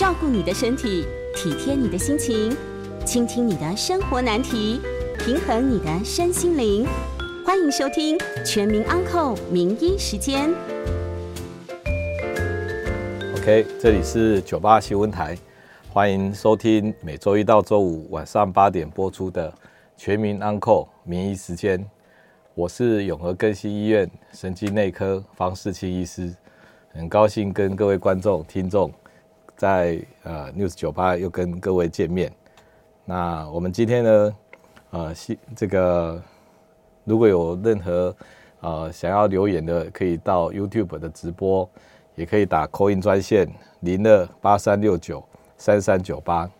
[0.00, 1.04] 照顾你的身体，
[1.36, 2.56] 体贴你的心情，
[3.04, 4.80] 倾听你的生活难题，
[5.18, 6.86] 平衡你的身心灵。
[7.44, 10.48] 欢迎收听《全民安扣名医时间》。
[13.36, 15.36] OK，这里是九八新闻台，
[15.90, 19.50] 欢迎收听每周一到周五晚上八点播出的
[19.98, 21.78] 《全民安扣名医时间》。
[22.54, 26.34] 我是永和更新医院神经内科方世清医师，
[26.88, 28.90] 很高兴跟各位观众、听众。
[29.60, 32.32] 在呃 News 九八又跟各位见面。
[33.04, 34.36] 那我们今天呢，
[34.88, 35.14] 呃，
[35.54, 36.18] 这个
[37.04, 38.16] 如果有任何
[38.60, 41.68] 呃想要留言的，可以到 YouTube 的直播，
[42.14, 43.46] 也可以打 Coin 专线
[43.80, 45.22] 零二八三六九
[45.58, 46.50] 三三九八。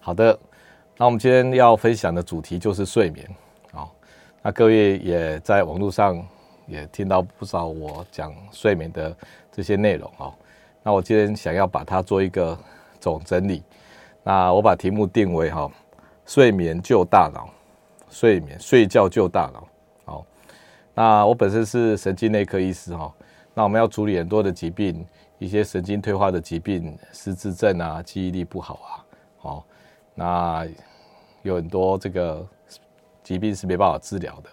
[0.00, 0.38] 好的，
[0.96, 3.28] 那我们今天要分享的主题就是睡眠。
[3.72, 3.94] 好，
[4.40, 6.26] 那各位也在网络上
[6.66, 9.14] 也听到不少我讲睡眠的
[9.52, 10.32] 这些内容啊。
[10.86, 12.56] 那我今天想要把它做一个
[13.00, 13.62] 总整理，
[14.22, 15.66] 那我把题目定为哈，
[16.26, 17.48] 睡眠救大脑，
[18.10, 19.66] 睡眠睡觉救大脑。
[20.04, 20.26] 好，
[20.94, 23.10] 那我本身是神经内科医师哈，
[23.54, 25.02] 那我们要处理很多的疾病，
[25.38, 28.88] 一些神经退化的疾病，失智症啊，记忆力不好啊，
[29.38, 29.66] 好，
[30.14, 30.68] 那
[31.40, 32.46] 有很多这个
[33.22, 34.50] 疾病是没办法治疗的。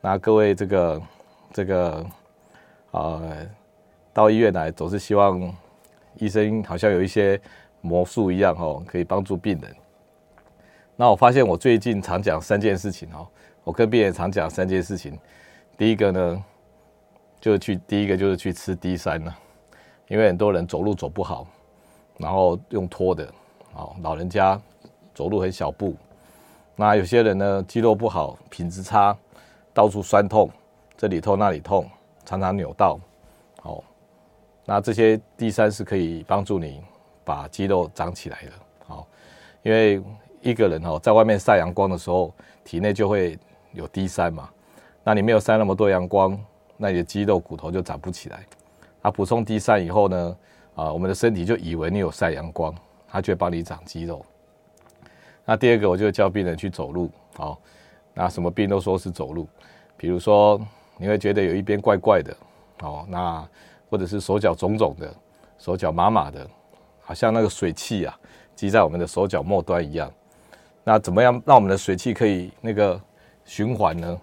[0.00, 1.02] 那各位这个
[1.52, 2.06] 这个
[2.92, 3.48] 呃。
[4.12, 5.52] 到医院来，总是希望
[6.16, 7.40] 医生好像有一些
[7.80, 9.74] 魔术一样哦，可以帮助病人。
[10.96, 13.26] 那我发现我最近常讲三件事情哦，
[13.64, 15.18] 我跟病人常讲三件事情。
[15.78, 16.44] 第一个呢，
[17.40, 19.34] 就是去第一个就是去吃 D 三了，
[20.08, 21.46] 因为很多人走路走不好，
[22.18, 23.26] 然后用拖的，
[23.74, 24.60] 哦，老人家
[25.14, 25.96] 走路很小步。
[26.76, 29.16] 那有些人呢，肌肉不好，品质差，
[29.72, 30.50] 到处酸痛，
[30.96, 31.88] 这里痛那里痛，
[32.26, 32.98] 常常扭到，
[34.70, 36.80] 那这些 D 三是可以帮助你
[37.24, 38.52] 把肌肉长起来的，
[38.86, 39.04] 好，
[39.64, 40.00] 因为
[40.42, 42.32] 一个人哦，在外面晒阳光的时候，
[42.62, 43.36] 体内就会
[43.72, 44.48] 有 D 三嘛。
[45.02, 46.38] 那你没有晒那么多阳光，
[46.76, 48.46] 那你的肌肉骨头就长不起来。
[49.02, 50.36] 啊，补充 D 三以后呢，
[50.76, 52.72] 啊，我们的身体就以为你有晒阳光，
[53.08, 54.24] 它就会帮你长肌肉。
[55.44, 57.60] 那第二个，我就教病人去走路，好，
[58.14, 59.48] 那什么病都说是走路，
[59.96, 60.60] 比如说
[60.96, 62.36] 你会觉得有一边怪怪的，
[62.82, 63.48] 哦，那。
[63.90, 65.12] 或者是手脚肿肿的，
[65.58, 66.48] 手脚麻麻的，
[67.00, 68.16] 好像那个水汽啊
[68.54, 70.10] 积在我们的手脚末端一样。
[70.84, 72.98] 那怎么样让我们的水汽可以那个
[73.44, 74.18] 循环呢？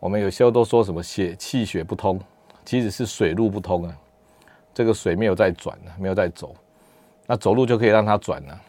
[0.00, 2.20] 我们有时候都说什么血气血不通，
[2.64, 3.96] 其实是水路不通啊。
[4.74, 6.54] 这个水没有在转呢，没有在走，
[7.26, 8.60] 那走路就可以让它转了。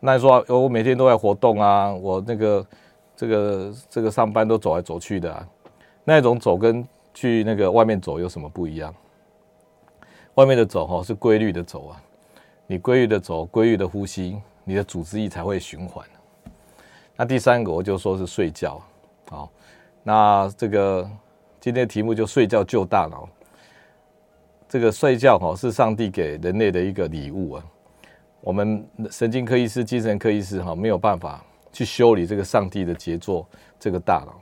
[0.00, 2.66] 那你说我每天都在活动啊，我那个
[3.16, 5.48] 这个这个上班都走来走去的啊，
[6.04, 8.94] 那种走跟去那个外面走有什么不一样？
[10.34, 12.02] 外面的走哈是规律的走啊，
[12.66, 16.06] 你规律的走，规律的呼吸，你的组织液才会循环。
[17.14, 18.80] 那第三个我就说是睡觉，
[19.28, 19.50] 好，
[20.02, 21.02] 那这个
[21.60, 23.28] 今天的题目就睡觉救大脑。
[24.66, 27.64] 这个睡觉哈是上帝给人类的一个礼物啊，
[28.40, 33.46] 我们神经科医师、精神科医师哈没有办法去修理这个上帝的杰作，
[33.78, 34.32] 这个大脑，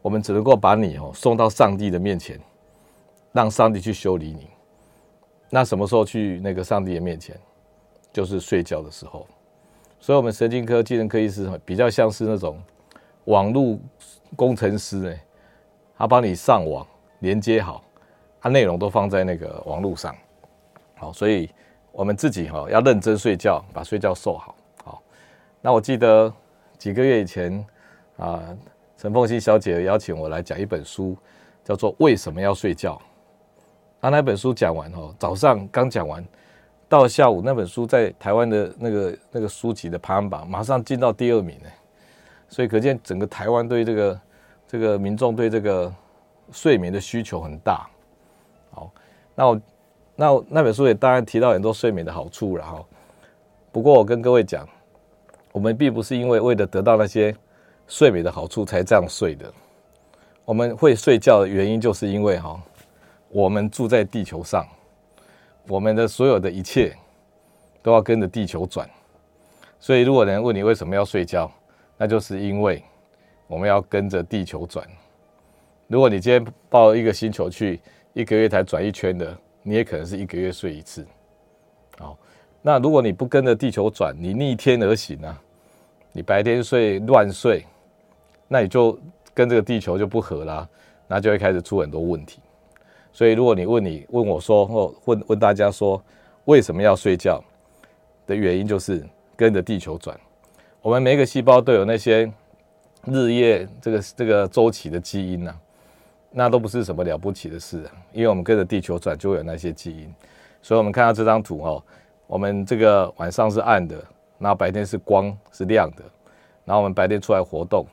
[0.00, 2.38] 我们只能够把你哦送到上帝的面前，
[3.32, 4.46] 让上帝去修理你。
[5.50, 7.38] 那什么时候去那个上帝的面前？
[8.12, 9.26] 就是睡觉的时候。
[10.00, 12.60] 所以，我们神经科、精神科医师比较像是那种
[13.24, 13.78] 网络
[14.36, 15.24] 工程师哎，
[15.96, 16.86] 他帮你上网
[17.18, 17.82] 连接好，
[18.40, 20.14] 他内容都放在那个网络上。
[20.96, 21.50] 好，所以
[21.92, 24.54] 我们自己哈要认真睡觉，把睡觉受好。
[24.84, 25.02] 好，
[25.60, 26.32] 那我记得
[26.78, 27.64] 几个月以前
[28.16, 28.42] 啊，
[28.96, 31.16] 陈凤馨小姐邀请我来讲一本书，
[31.64, 32.94] 叫做《为什么要睡觉》。
[34.00, 36.24] 他那本书讲完哦，早上刚讲完，
[36.88, 41.68] 到下午那本书在台湾的那个那个书籍的排行榜马上进到第二名呢，
[42.48, 44.20] 所以可见整个台湾对这个
[44.68, 45.92] 这个民众对这个
[46.52, 47.88] 睡眠的需求很大。
[48.70, 48.90] 好，
[49.34, 49.60] 那我
[50.14, 52.84] 那那本书也当然提到很多睡眠的好处了哈。
[53.72, 54.66] 不过我跟各位讲，
[55.50, 57.34] 我们并不是因为为了得到那些
[57.88, 59.52] 睡眠的好处才这样睡的，
[60.44, 62.62] 我们会睡觉的原因就是因为哈。
[63.30, 64.66] 我们住在地球上，
[65.66, 66.96] 我们的所有的一切
[67.82, 68.88] 都要跟着地球转。
[69.78, 71.50] 所以，如果人问你为什么要睡觉，
[71.96, 72.82] 那就是因为
[73.46, 74.86] 我们要跟着地球转。
[75.86, 77.80] 如果你今天抱一个星球去，
[78.12, 81.06] 一个月才转一圈的，你也可能是一个月睡一次。
[81.98, 82.18] 好，
[82.62, 85.40] 那如果你不跟着地球转，你逆天而行啊，
[86.12, 87.64] 你白天睡乱睡，
[88.48, 88.98] 那你就
[89.32, 90.68] 跟这个地球就不合啦，
[91.06, 92.40] 那就会开始出很多问题。
[93.18, 96.00] 所以，如果你问你问我说，或问问大家说，
[96.44, 97.42] 为什么要睡觉
[98.28, 99.04] 的原因，就是。
[99.36, 100.18] 跟着地球转，
[100.82, 102.28] 我们每一个细胞都有那些
[103.04, 105.60] 日夜这个这个周期的基因呢、
[106.32, 110.12] 那都不是什么了不起的事，因为我们跟着地球转就会有那些基因，
[110.60, 111.80] 所以我们看到这张图哦，
[112.26, 114.04] 我们这个晚上是暗的，
[114.38, 116.02] 那白天是光是亮的，
[116.64, 117.86] 然后我们白天出来活动，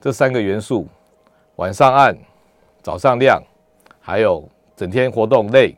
[0.00, 0.88] 这三个元素，
[1.56, 2.16] 晚上暗，
[2.82, 3.42] 早上亮，
[4.00, 4.48] 还有
[4.78, 5.76] 整天活动累，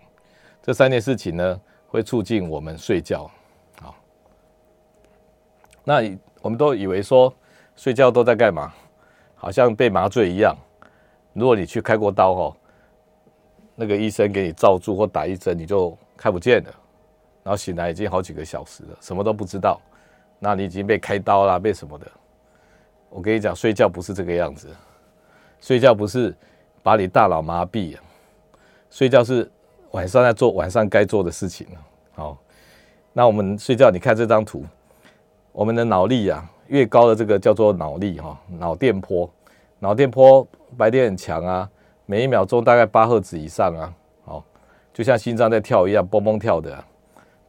[0.63, 1.59] 这三件事情呢，
[1.89, 3.31] 会促进我们睡觉。
[3.81, 3.95] 好
[5.83, 6.03] 那
[6.43, 7.33] 我们都以为说
[7.77, 8.71] 睡觉都在干嘛？
[9.37, 10.55] 好像被麻醉一样。
[11.33, 12.57] 如果你去开过刀哦，
[13.75, 16.71] 那个医生给你罩住或打一针，你就看不见了。
[17.43, 19.81] 然后醒来已经好几个小时了，什么都不知道。
[20.39, 22.07] 那你已经被开刀啦，被什么的？
[23.09, 24.69] 我跟你讲，睡觉不是这个样子。
[25.59, 26.37] 睡觉不是
[26.83, 28.03] 把你大脑麻痹啊，
[28.91, 29.51] 睡觉是
[29.93, 31.67] 晚上在做晚上该做的事情。
[32.15, 32.37] 好，
[33.13, 34.65] 那我们睡觉，你看这张图。
[35.53, 39.29] 我们的脑力啊，越高的这个叫做脑力哈，脑电波，
[39.79, 40.47] 脑电波
[40.77, 41.69] 白天很强啊，
[42.07, 43.93] 每一秒钟大概八赫兹以上啊，
[44.25, 44.45] 好，
[44.93, 46.85] 就像心脏在跳一样，蹦蹦跳的。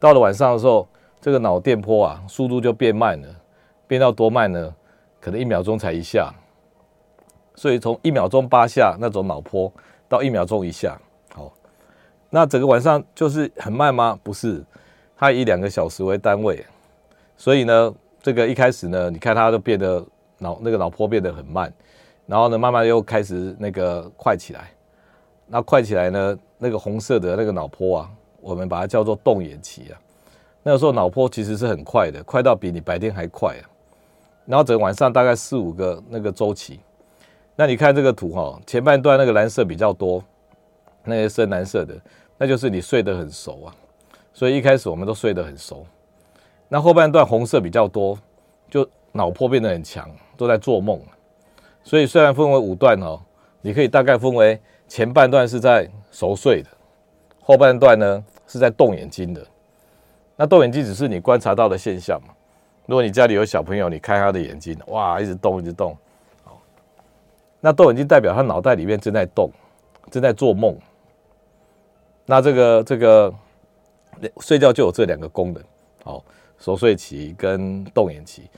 [0.00, 0.86] 到了晚上的时候，
[1.20, 3.28] 这个脑电波啊，速度就变慢了，
[3.86, 4.74] 变到多慢呢？
[5.20, 6.32] 可能一秒钟才一下。
[7.54, 9.72] 所以从一秒钟八下那种脑波，
[10.08, 11.00] 到一秒钟一下，
[12.34, 14.18] 那整个晚上就是很慢吗？
[14.22, 14.64] 不是，
[15.18, 16.64] 它以两个小时为单位。
[17.36, 20.02] 所以呢，这个一开始呢，你看它都变得
[20.38, 21.70] 脑那个脑波变得很慢，
[22.24, 24.70] 然后呢，慢慢又开始那个快起来。
[25.46, 30.00] 那快起来呢，那个红色的那个脑波啊，我们把它叫做动眼期啊。
[30.62, 33.68] 那个时候脑波其实是很快的，快到比你白天还快啊。
[34.46, 36.80] 然后整个晚上大概四五个那个周期。
[37.54, 40.24] 那你看这个图哈，前半段那个蓝色比较多，
[41.04, 41.94] 那些深蓝色的，
[42.38, 43.74] 那就是你睡得很熟啊。
[44.32, 45.86] 所以一开始我们都睡得很熟。
[46.68, 48.18] 那后半段红色比较多，
[48.70, 51.00] 就脑波变得很强，都在做梦。
[51.84, 53.20] 所以虽然分为五段哦，
[53.60, 54.58] 你可以大概分为
[54.88, 56.70] 前半段是在熟睡的，
[57.42, 59.46] 后半段呢是在动眼睛的。
[60.36, 62.32] 那动眼睛只是你观察到的现象嘛。
[62.86, 65.96] 如果你家里有小朋友，你看他的眼睛，哇，一直动一直动，
[67.60, 69.50] 那动眼睛代表他脑袋里面正在动，
[70.10, 70.76] 正在做梦。
[72.26, 73.32] 那这个这个
[74.40, 75.62] 睡觉就有这两个功能，
[76.04, 76.22] 哦。
[76.58, 78.48] 熟睡期跟动眼期，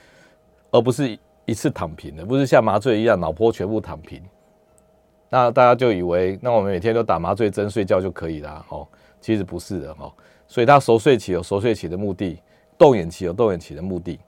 [0.71, 4.23] 而不是一次躺平的，不是像麻醉一样脑波全部躺平。
[5.31, 8.87] 那大家就以为，那我们每天都打麻醉针睡觉就可以了，哦，
[9.23, 10.13] 其实不是的，哦。
[10.47, 12.39] 所以他熟睡期有熟睡期的目的，
[12.77, 14.21] 动眼期有动眼期的目的。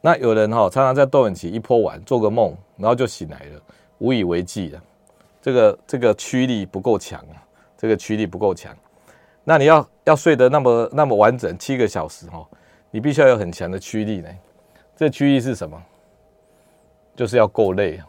[0.00, 3.62] 那有人哈常常在动眼期一泼完做个梦，然后就醒来了，
[3.98, 4.82] 无以为继了。
[5.40, 7.41] 这个这个驱力不够强啊，
[7.82, 8.72] 这个驱力不够强。
[9.42, 12.46] 那你要要睡得那么那么完整七个小时哈。
[12.92, 14.28] 你必须要有很强的驱力呢，
[14.94, 15.82] 这驱力是什么？
[17.16, 18.00] 就是要够累。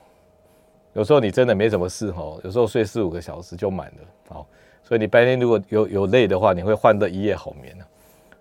[0.93, 4.03] 有时候你真的没什么事哈，有时候睡四五个小时就满了。
[4.27, 4.45] 好，
[4.83, 7.75] 所以你白天如果有有累的话，你会换得一夜好眠。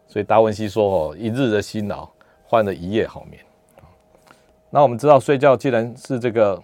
[0.07, 2.07] 所以达文西说哦，一日的辛劳
[2.45, 3.43] 换得一夜好眠。
[4.69, 6.63] 那我们知道睡觉既然是这个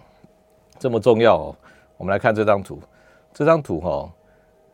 [0.77, 1.55] 这么重要哦，
[1.97, 2.79] 我们来看这张图。
[3.33, 4.11] 这张图哈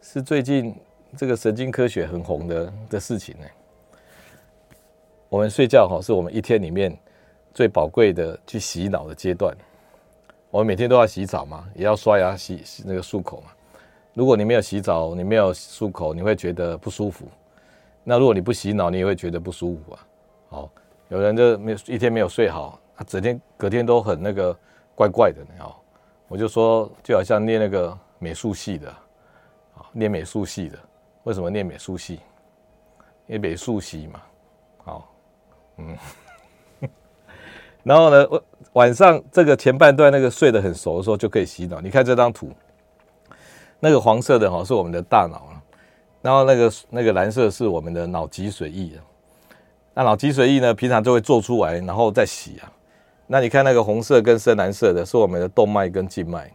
[0.07, 0.73] 是最近
[1.17, 3.45] 这个神经科学很红的的事情呢。
[5.29, 6.95] 我们睡觉哈，是我们一天里面
[7.55, 9.53] 最宝贵的去洗脑的阶段。
[10.51, 13.47] 我们每天都要洗澡嘛，也要刷牙、洗那个漱口嘛。
[14.13, 17.27] 如果你没有洗澡，你没有漱口，你会觉得不舒服。
[18.03, 20.07] 那如果你不洗脑，你也会觉得不舒服啊。
[20.49, 20.69] 好，
[21.09, 24.55] 有人就没有一天没有睡好，他整天隔天都很那个
[24.93, 25.41] 怪怪的。
[25.61, 25.75] 哦，
[26.27, 28.93] 我就说就好像念那个美术系的，
[29.97, 30.77] 念美术系的，
[31.23, 32.19] 为什么念美术系？
[33.27, 34.21] 因为美术系嘛，
[34.83, 35.15] 好。
[35.77, 35.97] 嗯，
[37.81, 38.27] 然后呢，
[38.73, 41.79] 晚上这个前半段那个睡得很熟的时候就可以洗脑。
[41.79, 42.51] 你看这张图，
[43.79, 45.47] 那个黄色的哈是我们的大脑，
[46.21, 48.99] 然后那个那个蓝色是我们的脑脊髓液。
[49.93, 52.69] 那脑脊髓液呢，平常就会做出来，然后再洗啊。
[53.27, 56.51] 那你看那个红色跟深蓝色的是我们的动脉跟静脉。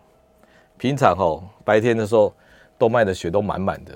[0.77, 2.33] 平常哦白天的时候，
[2.81, 3.93] 动脉的血都满满的，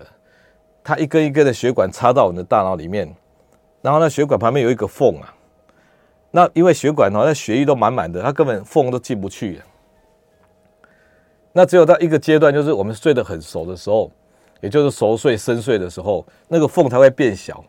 [0.84, 3.12] 它一根一根的血管插到我们的大脑里面，
[3.80, 5.34] 然后呢，血管旁边有一个缝啊。
[6.30, 9.62] 那因为血管哦，那血液都满满的，它根本缝都进不去。
[11.52, 14.10] 那只有到一个阶段，就是我们睡得很熟的时候，
[14.60, 17.64] 也就是熟睡、深睡的时候，那个缝才会变小，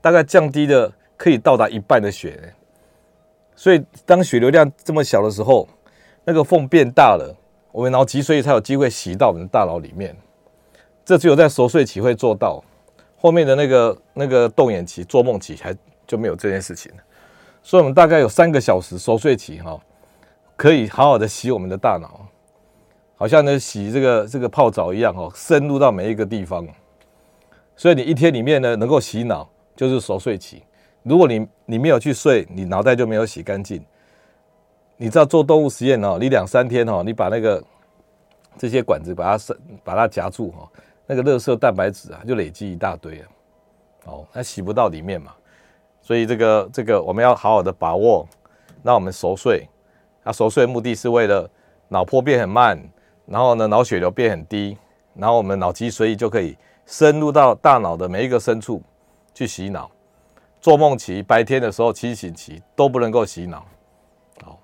[0.00, 2.54] 大概降低的可以到达一半的血。
[3.56, 5.66] 所以当血流量这么小的时候，
[6.24, 7.34] 那个缝变大了，
[7.72, 10.14] 我们脑脊髓才有机会洗到我们的大脑里面。
[11.04, 12.62] 这只有在熟睡期会做到，
[13.16, 15.76] 后面的那个那个动眼期、做梦期还
[16.06, 17.02] 就没有这件事情了。
[17.62, 19.78] 所以，我们大概有三个小时熟睡期哈，
[20.56, 22.26] 可以好好的洗我们的大脑，
[23.16, 26.66] 好像呢洗这个这个泡澡一样哦，深入到每一个地方。
[27.76, 30.62] 所以，你一天里面呢能够洗脑，就是熟睡期。
[31.02, 33.84] 如果你你没有去睡，你脑袋就没有洗干净。
[34.96, 37.62] 你知道做动物实验哦，你两三天哦，你把那个
[38.58, 40.68] 这些管子把它把它夹住哈。
[41.12, 43.26] 那个垃圾蛋白质啊，就累积一大堆啊，
[44.04, 45.34] 哦，它洗不到里面嘛，
[46.00, 48.24] 所以这个这个我们要好好的把握，
[48.84, 49.68] 让我们熟睡。
[50.22, 51.50] 那熟睡的目的是为了
[51.88, 52.80] 脑波变很慢，
[53.26, 54.78] 然后呢脑血流变很低，
[55.14, 58.80] 然后我们脑脊髓就可以深入到大脑的每一个深处
[59.34, 59.90] 去洗脑。
[60.60, 63.66] 做梦期、白天的时候、清醒期都不能够洗脑，
[64.44, 64.56] 哦，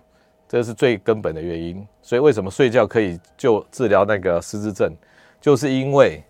[0.47, 1.85] 这是最根本的原因。
[2.03, 4.93] 所以为什么睡觉可以就治疗那个失智症，
[5.41, 6.23] 就是因为。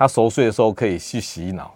[0.00, 1.74] 他熟睡的时候可以去洗脑，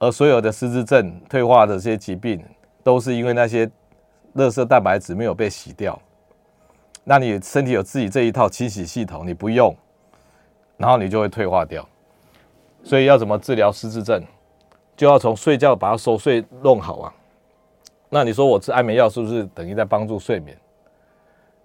[0.00, 2.44] 而所有的失智症、退化的这些疾病，
[2.82, 3.64] 都是因为那些
[4.34, 5.96] 垃圾蛋白质没有被洗掉。
[7.04, 9.72] 那你身体有自己这一套清洗系统，你不用，
[10.76, 11.88] 然后你就会退化掉。
[12.82, 14.20] 所以要怎么治疗失智症，
[14.96, 17.14] 就要从睡觉把它熟睡弄好啊。
[18.08, 20.58] 那你说我吃安眠药是不是等于在帮助睡眠？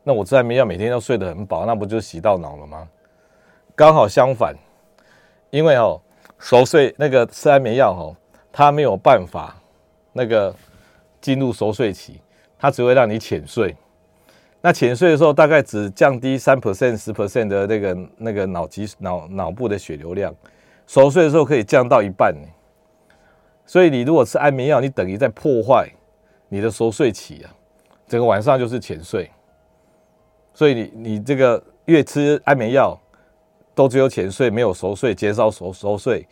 [0.03, 2.87] 那我吃安眠药每天都睡得很饱，那不就洗到脑了吗？
[3.73, 4.55] 刚好相反。
[5.53, 6.01] 因为哦，
[6.39, 8.17] 熟睡那个吃安眠药哦，
[8.51, 9.55] 它没有办法
[10.11, 10.51] 那个
[11.21, 12.19] 进入熟睡期，
[12.57, 13.75] 它只会让你浅睡。
[14.61, 20.33] 那浅睡的时候，大概只降低三 percent、十 percent 的那个那个脑脊脑脑部的血流量。
[20.87, 22.33] 熟睡的时候可以降到一半。
[23.63, 25.87] 所以你如果吃安眠药，你等于在破坏
[26.49, 27.53] 你的熟睡期啊，
[28.07, 29.29] 整个晚上就是浅睡。
[30.51, 32.99] 所以你你这个越吃安眠药。
[33.75, 36.27] 都只有浅睡，没有熟睡，减少熟熟睡，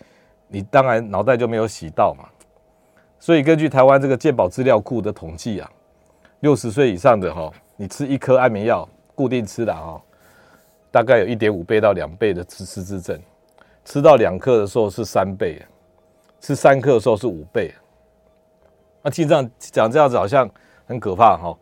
[0.48, 2.26] 你当然脑袋就没有洗到嘛。
[3.20, 5.72] 所以根据台湾这个健保资料库的统计啊，
[6.42, 10.02] 六十岁以上的哈，你吃一颗安眠药，固定吃的哈，
[10.92, 13.20] 大概有一点五倍到两倍的吃失智症，
[13.86, 15.62] 吃到两颗的时候是三倍，
[16.40, 17.74] 吃三颗的时候是五倍。
[19.04, 20.50] 那听这样讲这样子好像
[20.86, 21.58] 很可怕哈。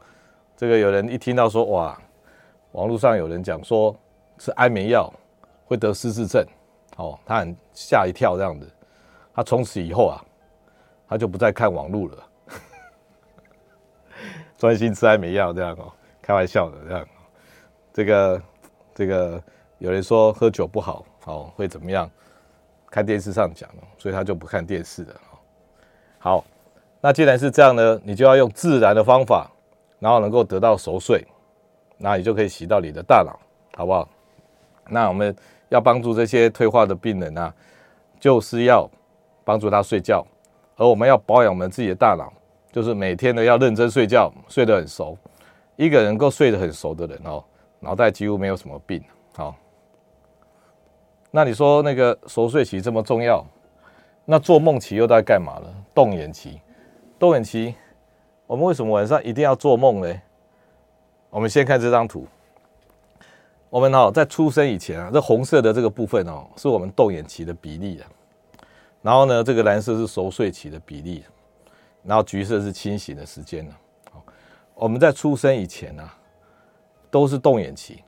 [0.57, 1.97] 这个有人一听到说哇，
[2.73, 3.95] 网络上有人讲说
[4.37, 5.11] 吃安眠药。
[5.69, 6.43] 会得失智症，
[6.97, 8.67] 哦，他很吓一跳这样子，
[9.35, 10.25] 他从此以后啊，
[11.07, 12.17] 他就不再看网络了，
[14.57, 17.07] 专心吃安眠药这样哦，开玩笑的这样，
[17.93, 18.41] 这个
[18.95, 19.43] 这个
[19.77, 22.09] 有人说喝酒不好，哦，会怎么样？
[22.89, 25.15] 看电视上讲，所以他就不看电视了。
[26.17, 26.43] 好，
[26.99, 29.47] 那既然是这样呢，你就要用自然的方法，
[29.99, 31.23] 然后能够得到熟睡，
[31.99, 33.39] 那你就可以洗到你的大脑，
[33.77, 34.09] 好不好？
[34.89, 35.35] 那我们。
[35.69, 37.53] 要帮助这些退化的病人啊，
[38.19, 38.89] 就是要
[39.43, 40.25] 帮助他睡觉，
[40.75, 42.31] 而我们要保养我们自己的大脑，
[42.71, 45.17] 就是每天呢要认真睡觉，睡得很熟。
[45.75, 47.43] 一个能够睡得很熟的人哦，
[47.79, 49.01] 脑袋几乎没有什么病。
[49.35, 49.55] 好，
[51.31, 53.45] 那你说那个熟睡期这么重要，
[54.25, 55.67] 那做梦期又在干嘛呢？
[55.93, 56.59] 动眼期，
[57.17, 57.73] 动眼期，
[58.45, 60.21] 我们为什么晚上一定要做梦呢？
[61.29, 62.27] 我们先看这张图。
[63.69, 68.09] 我们哈在出生以前啊，这红色的这个部分哦，是我们动眼期的比例啊。
[69.01, 71.23] 然后呢，这个蓝色是熟睡期的比例，
[72.03, 73.75] 然后橘色是清醒的时间呢。
[74.73, 76.11] 我们在出生以前啊，
[77.11, 78.03] 都是动眼期，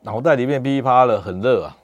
[0.00, 1.76] 脑袋里面噼里啪啦的很热啊。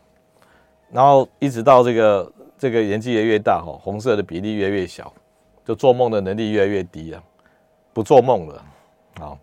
[0.90, 5.12] 然后一直到这个这个年纪也越大哈，红色的比例越来越小，
[5.64, 7.22] 就做梦的能力越来越低啊，
[7.92, 8.64] 不做梦了。
[9.20, 9.38] 好，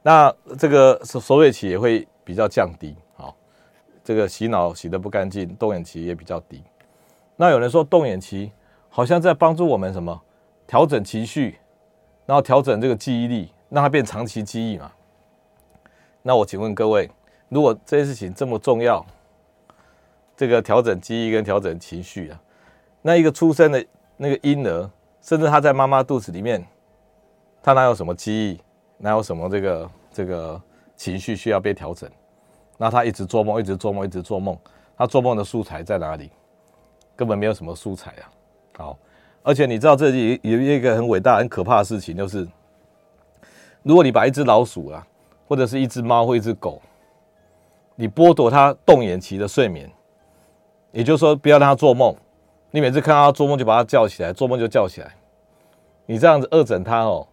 [0.00, 2.06] 那这个熟熟睡期也会。
[2.24, 3.34] 比较降低，好，
[4.04, 6.62] 这个洗脑洗得不干净，动眼期也比较低。
[7.36, 8.52] 那有人说动眼期
[8.88, 10.22] 好像在帮助我们什么
[10.66, 11.58] 调整情绪，
[12.26, 14.92] 然后调整这个记忆力，让它变长期记忆嘛？
[16.22, 17.10] 那我请问各位，
[17.48, 19.04] 如果这件事情这么重要，
[20.36, 22.40] 这个调整记忆跟调整情绪啊，
[23.02, 23.84] 那一个出生的
[24.16, 24.88] 那个婴儿，
[25.20, 26.64] 甚至他在妈妈肚子里面，
[27.62, 28.60] 他哪有什么记忆，
[28.98, 30.62] 哪有什么这个这个？
[31.02, 32.08] 情绪需要被调整，
[32.78, 34.56] 那他一直做梦，一直做梦，一直做梦。
[34.96, 36.30] 他做梦的素材在哪里？
[37.16, 38.30] 根本没有什么素材啊。
[38.78, 38.98] 好，
[39.42, 42.46] 而且你知道这里有一个很伟大、很可怕的事情，就是
[43.82, 45.04] 如果你把一只老鼠啊，
[45.48, 46.80] 或者是一只猫或一只狗，
[47.96, 49.90] 你剥夺它动眼期的睡眠，
[50.92, 52.14] 也就是说不要让它做梦，
[52.70, 55.12] 你每次看到它做梦就把它叫起来，做梦就叫起来，
[56.06, 57.26] 你这样子恶整它哦，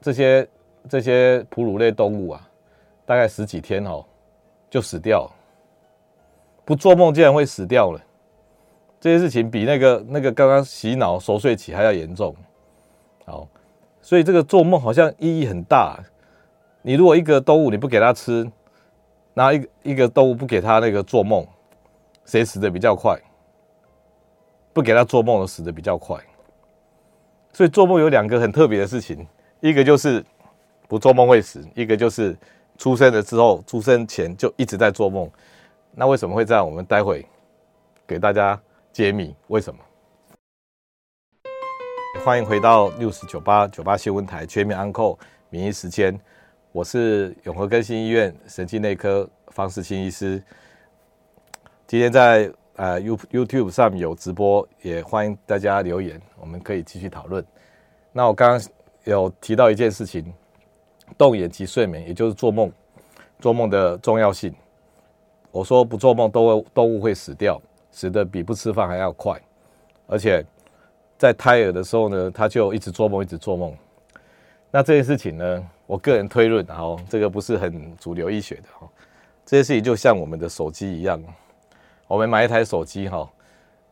[0.00, 0.48] 这些
[0.88, 2.47] 这些哺乳类动物啊，
[3.08, 4.04] 大概十几天哦
[4.68, 5.26] 就死掉。
[6.62, 7.98] 不做梦竟然会死掉了，
[9.00, 12.36] 这些事情比那个那个刚刚洗脑熟睡期还要严重。
[13.24, 13.48] 好，
[14.02, 15.98] 所以这个做梦好像意义很大。
[16.82, 18.46] 你如果一个动物你不给它吃，
[19.32, 21.46] 然后一个一个动物不给它那个做梦，
[22.26, 23.18] 谁死的比较快？
[24.74, 26.18] 不给它做梦的死的比较快。
[27.54, 29.26] 所以做梦有两个很特别的事情，
[29.60, 30.22] 一个就是
[30.86, 32.36] 不做梦会死，一个就是
[32.78, 35.28] 出生了之后，出生前就一直在做梦。
[35.92, 36.64] 那为什么会这样？
[36.64, 37.26] 我们待会
[38.06, 38.58] 给大家
[38.92, 39.80] 揭秘为什么。
[42.24, 45.18] 欢迎回到六十九八九八新闻台全民安扣
[45.50, 46.18] 名医时间，
[46.70, 50.40] 我是永和更新医院神经内科方世清医师。
[51.84, 57.44] 今天在呃 You YouTube 上有直播，也欢迎大家留言，我们可以继续讨论。
[58.12, 58.68] 那我刚刚
[59.02, 60.32] 有提到一件事情，
[61.16, 62.70] 动眼及睡眠，也就是做梦，
[63.40, 64.52] 做梦的重要性。
[65.50, 67.60] 我说不做梦，动物动物会死掉，
[67.90, 69.40] 死得比不吃饭还要快，
[70.06, 70.44] 而且
[71.16, 73.74] 在胎儿的时候呢，他就一直做梦，一直做梦。
[74.70, 78.86] 那这件事情呢，我个人推论，哈，这个不是很主流医学的哈。
[79.46, 81.22] 这件事情就像我们的手机一样，
[82.06, 83.26] 我们买一台手机哈，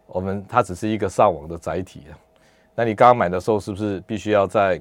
[0.06, 2.02] 我们它只是一个上网的载体。
[2.75, 4.78] 那你刚刚买的时候，是不是必须要在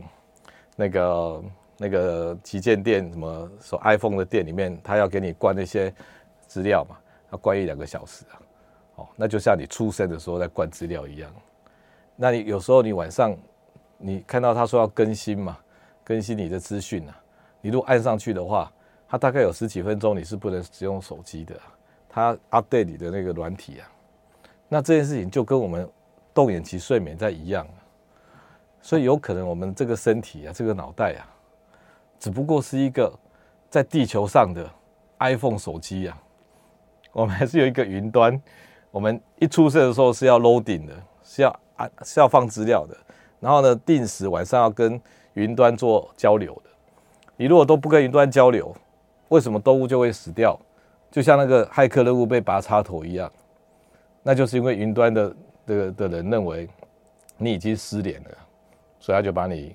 [0.76, 1.42] 那个
[1.78, 5.94] 那个旗舰店，什么说 iPhone 的店里面，他要给你灌那些？
[6.48, 6.96] 资料嘛，
[7.32, 8.40] 要灌一两个小时啊，
[8.98, 11.30] 哦，那就像你出生的时候在灌资料一样。
[12.16, 13.36] 那你有时候你晚上
[13.98, 15.58] 你看到他说要更新嘛，
[16.04, 17.20] 更新你的资讯啊，
[17.62, 18.72] 你如果按上去的话，
[19.10, 21.56] 他大概有十几分钟你是不能使用手机的，
[22.08, 23.92] 他 update 你的那个软体啊。
[24.70, 25.90] 那这件事情就跟我们
[26.32, 27.68] 动眼期睡眠在一样，
[28.82, 31.26] 所以有可能我们这个身体啊，这个脑袋啊，
[32.20, 33.12] 只不过是一个
[33.70, 34.70] 在地球上的
[35.20, 36.18] iPhone 手机啊。
[37.12, 38.42] 我们还是有一个云端，
[38.92, 42.98] 我们一出生的时候是要 loading 的，是要啊是要放资料的，
[43.40, 45.02] 然后呢，定时晚上要跟
[45.34, 46.70] 云端做交流的。
[47.38, 48.76] 你如果都不跟云端交流，
[49.30, 50.60] 为什么动物就会死掉？
[51.10, 53.32] 就像那个骇客任务被拔插头一样，
[54.22, 56.68] 那就是因为云端的的的人认为
[57.38, 58.30] 你已经失联了，
[59.00, 59.74] 所以他就把你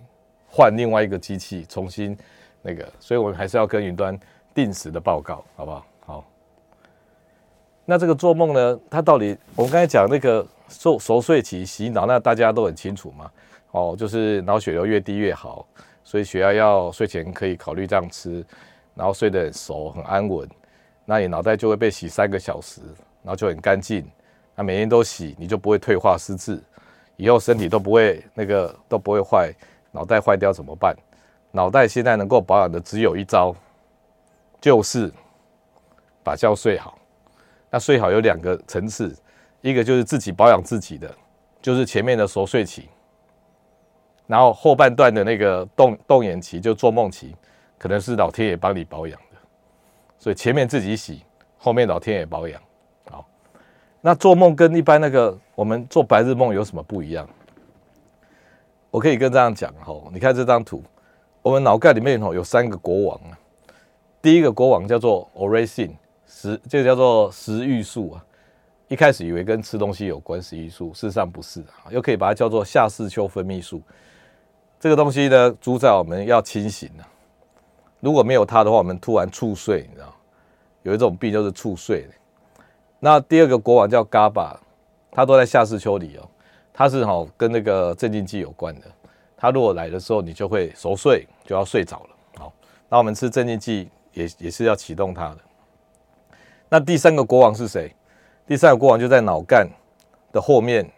[0.50, 2.16] 换另外一个机器重新
[2.62, 4.18] 那个，所以我们还是要跟云端
[4.52, 5.86] 定时的报告，好不好？
[6.04, 6.24] 好
[7.84, 8.80] 那这个做梦呢？
[8.90, 13.30] 它到底我们刚才讲那个熟熟睡期洗脑，那大家都很清楚嘛。
[13.70, 15.66] 哦，就是脑血流越低越好，
[16.02, 18.44] 所以血压要睡前可以考虑这样吃，
[18.94, 20.48] 然后睡得很熟很安稳，
[21.04, 22.80] 那你脑袋就会被洗三个小时，
[23.22, 24.04] 然后就很干净。
[24.56, 26.60] 那每天都洗，你就不会退化失智，
[27.16, 29.52] 以后身体都不会那个都不会坏。
[29.90, 30.94] 脑袋坏掉怎么办？
[31.52, 33.52] 脑袋现在能够保养的只有一招，
[34.60, 35.12] 就是
[36.22, 36.96] 把觉睡好。
[37.68, 39.12] 那睡好有两个层次，
[39.60, 41.12] 一个就是自己保养自己的，
[41.60, 42.88] 就是前面的熟睡期，
[44.28, 47.34] 然后后半段的那个动动眼期就做梦期，
[47.76, 49.36] 可能是老天爷帮你保养的，
[50.18, 51.24] 所以前面自己洗，
[51.58, 52.62] 后面老天爷保养。
[53.10, 53.26] 好，
[54.00, 57.28] 那做梦跟一般那个我们做白日梦有什么不一样？
[58.90, 60.82] 我可以跟这样讲哈，你看这张图，
[61.42, 63.38] 我们脑盖里面吼有三个国王啊，
[64.20, 65.92] 第一个国王叫做 orexin。
[66.32, 68.24] 食这个叫做食欲素啊，
[68.86, 73.82] 一开始以为跟吃东西有关，食欲素事实上不是啊，又可以把它叫做下视丘分泌素。
[74.78, 77.02] 这个东西呢，主宰我们要清醒啊。
[77.98, 80.14] 如果没有它的话，我们突然猝睡，你知道，
[80.84, 82.08] 有一种病就是猝睡。
[83.00, 84.56] 那第二个国王叫 GABA，
[85.10, 86.28] 它都在下视丘里哦，
[86.72, 88.86] 它是哈跟那个镇静剂有关的。
[89.36, 92.08] 它如果来的时候，你就会熟睡，就要睡着了。
[92.36, 92.52] 好，
[92.88, 95.38] 那我们吃镇静剂也也是要启动它的。
[96.68, 97.94] 那第三个国王是谁？
[98.46, 99.68] 第三个国王就在脑干
[100.32, 100.88] 的后面，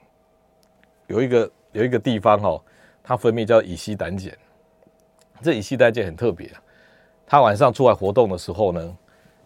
[1.06, 2.60] 有一个有一个地方哦，
[3.02, 4.36] 它分泌叫乙烯胆碱。
[5.40, 6.50] 这乙烯胆碱很特别，
[7.26, 8.96] 它晚上出来活动的时候呢，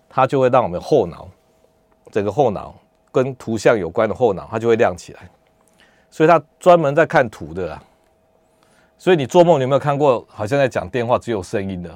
[0.09, 1.29] 它就会让我们后脑
[2.11, 2.75] 整个后脑
[3.13, 5.29] 跟图像有关的后脑，它就会亮起来。
[6.11, 7.83] 所以他专门在看图的啊。
[8.99, 10.27] 所以你做梦，你有没有看过？
[10.29, 11.91] 好像在讲电话，只有声音的。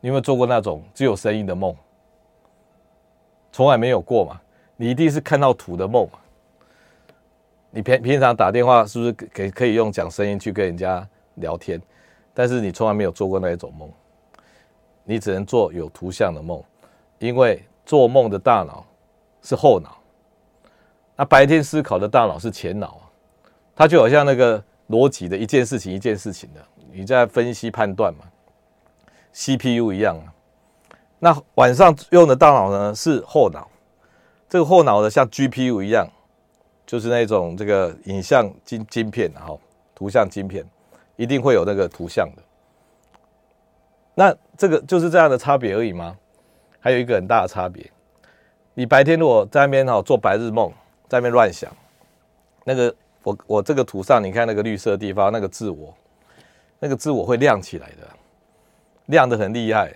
[0.00, 1.74] 你有没有做过那种只有声音的梦？
[3.50, 4.40] 从来没有过嘛，
[4.76, 6.08] 你一定是看到图的梦。
[7.70, 11.80] 你平平常打电话是不是可可以用讲声音去跟人家聊天？
[12.34, 13.90] 但是你从来没有做过那一种梦，
[15.04, 16.62] 你只能做有图像的梦，
[17.18, 18.84] 因为做梦的大脑
[19.42, 19.98] 是后脑，
[21.16, 23.01] 那白天思考的大脑是前脑，
[23.82, 28.20] 它就好像那个逻辑的一件事情一件事情的，你在分析判断嘛
[29.32, 30.32] ，CPU 一样啊。
[31.18, 33.68] 那晚上用的大脑呢是后脑，
[34.48, 36.06] 这个后脑呢像 GPU 一样。
[36.86, 39.58] 就是那种这个影像晶晶片，哈
[39.96, 40.64] 图像晶片
[41.16, 42.42] 一定会有那个图像的。
[44.14, 46.16] 那这个就是这样的差别而已吗？
[46.78, 47.90] 还有一个很大的差别，
[48.74, 50.70] 你白天如果在那边哈做白日梦，
[51.08, 51.68] 在那边乱想，
[52.62, 55.94] 那个我我这个图上你看那个绿色的地方，那个自我，
[56.78, 58.08] 那个自我会亮起来的，
[59.06, 59.94] 亮的很厉害。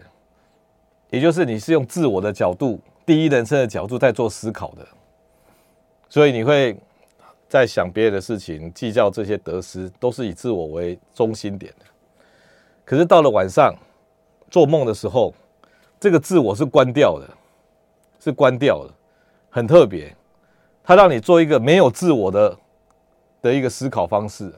[1.11, 4.87] 也就是你是用自我的角度，第一人称的角度在做思考的。
[6.09, 6.77] 所以你会
[7.49, 11.87] 在想别人的事情，计较这些得失，都是以自我为中心点的。
[12.85, 13.75] 可是到了晚上
[14.51, 15.33] 做梦的时候，
[15.99, 17.29] 这个自我是关掉的，
[18.21, 18.93] 是关掉的，
[19.51, 20.15] 很特别。
[20.85, 22.57] 它让你做一个没有自我的
[23.47, 24.53] 的一个思考方式。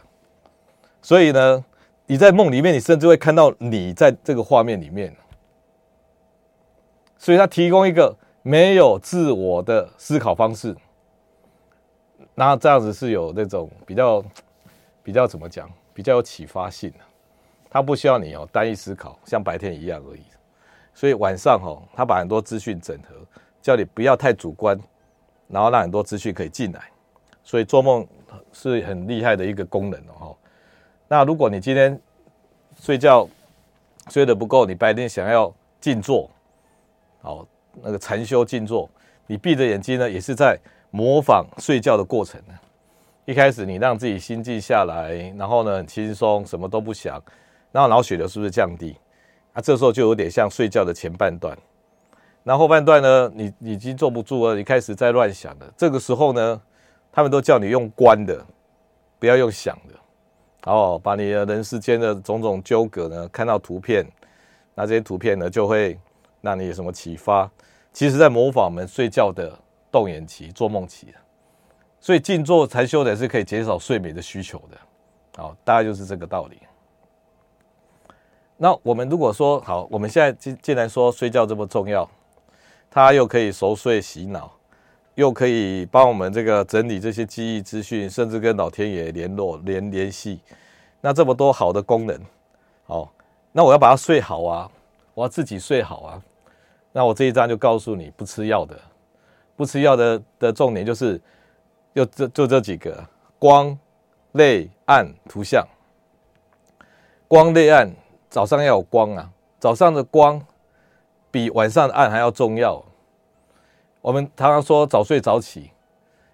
[1.00, 1.64] 所以呢，
[2.06, 5.14] 你在梦里面，你甚至会看到你在这个画面里面。
[7.16, 10.74] 所以它提供一个没有自我的思考方式。
[12.34, 14.24] 那这样子是有那种比较
[15.02, 16.98] 比较怎么讲，比较有启发性的，
[17.68, 20.22] 他不需要你哦单一思考，像白天一样而已。
[20.94, 23.16] 所以晚上哦，他把很多资讯整合，
[23.60, 24.78] 叫你不要太主观，
[25.48, 26.82] 然后让很多资讯可以进来。
[27.42, 28.06] 所以做梦
[28.52, 30.36] 是很厉害的一个功能哦。
[31.08, 32.00] 那如果你今天
[32.80, 33.28] 睡觉
[34.08, 36.30] 睡得不够，你白天想要静坐，
[37.22, 37.46] 好
[37.82, 38.88] 那个禅修静坐，
[39.26, 40.58] 你闭着眼睛呢，也是在。
[40.90, 42.54] 模仿睡觉的过程呢，
[43.26, 47.22] 一开始你让自己心静下来，然后呢很轻松，什么都不想，
[47.70, 48.96] 然后脑血流是不是降低？
[49.52, 51.54] 啊，这时候就有点像睡觉的前半段。
[52.42, 55.70] 然后后半段呢，你已经坐不住了，你开始在乱想了。
[55.76, 56.58] 这个时候呢，
[57.18, 58.46] 他们都叫你用观的，
[59.18, 60.70] 不要用想的。
[60.70, 64.06] 哦，把你的人世间的种种纠葛呢，看到图片，
[64.76, 65.98] 那这些图片呢就会
[66.42, 67.50] 让你有什么启发？
[67.92, 69.52] 其实在模仿我们睡觉的。
[69.90, 71.12] 动眼期、做梦期，
[71.98, 74.76] 所以静坐禅修的是可以减少睡眠的需求的，
[75.42, 76.58] 好，大概就是这个道理。
[78.58, 82.08] 那我们如果说好，我们现在既既然说睡觉这么重要，
[82.90, 84.52] 它又可以熟睡洗脑，
[85.18, 90.38] 又可以帮我们这个整理这些记忆资讯，甚至跟老天爷联络联联系，
[91.00, 92.16] 那这么多好的功能，
[92.86, 93.08] 哦，
[93.50, 94.70] 那我要把它睡好啊，
[95.14, 96.22] 我要自己睡好啊，
[96.92, 98.78] 那我这一章就告诉你，不吃药的。
[99.56, 101.20] 不吃药的的重点就是，
[101.92, 103.04] 就这就这几个
[103.40, 103.76] 光、
[104.34, 105.66] 类、暗、图像。
[107.26, 107.90] 光、类、暗，
[108.30, 109.28] 早上要有光啊！
[109.58, 110.40] 早上的光
[111.28, 112.80] 比晚上的暗还要重要。
[114.00, 115.70] 我们常常说早睡早起，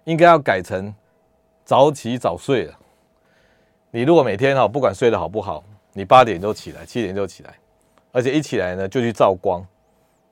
[0.03, 0.93] 应该要改成
[1.63, 2.73] 早起早睡了。
[3.91, 7.55] 你如果每天哈，不管睡得好不好，你八点就起来，七点就起来，
[8.11, 9.65] 而且一起来呢就去照光，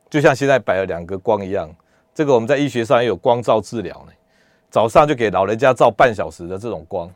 [0.09, 1.69] 就像现在摆了两个光一样。
[2.13, 4.13] 这个我们在医学上也有光照治疗呢，
[4.69, 7.09] 早上就给老人家照半小时的这种光。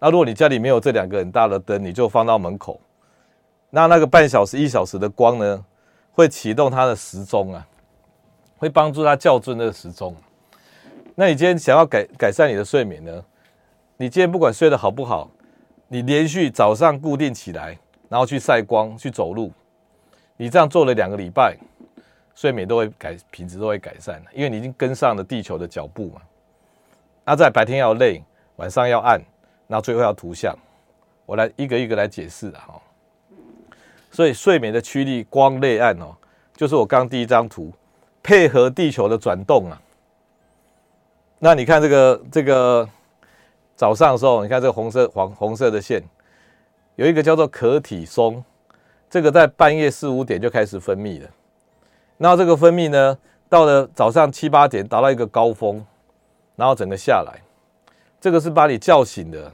[0.00, 2.80] 那如果你家里没有这两个很大的灯，你就放到门口。
[3.70, 5.64] 那那个半小时、一小时的光呢，
[6.12, 7.66] 会启动它的时钟啊，
[8.56, 10.14] 会帮助他校准那个时钟。
[11.14, 13.24] 那你今天想要改改善你的睡眠呢？
[13.96, 15.30] 你今天不管睡得好不好，
[15.88, 19.50] 你连续早上固定起来，然后去晒光、去走路，
[20.36, 21.56] 你这样做了两个礼拜。
[22.34, 26.20] 睡眠都会改，品质都会改善，因为你已经跟上了地球的脚步嘛。
[27.24, 28.22] 那在白天要累，
[28.56, 29.18] 晚上要暗，
[29.66, 30.54] 那最后要图像。
[31.24, 32.82] 我来一个一个来解释啊哈。
[34.10, 36.14] 所以睡眠的驱力光累暗哦，
[36.54, 37.72] 就是我刚第一张图，
[38.26, 39.80] 配合地球的转动啊。
[41.38, 42.88] 那你看这个这个
[43.76, 46.02] 早上的时候，你看这个红色黄红色的线，
[46.96, 48.42] 有一个叫做可体松，
[49.08, 51.30] 这个在半夜四五点就开始分泌了。
[52.16, 53.16] 那这个分泌呢，
[53.48, 55.86] 到了早上七八点达到一个高峰，
[56.56, 57.40] 然后整个下来，
[58.20, 59.52] 这个是把你叫醒的，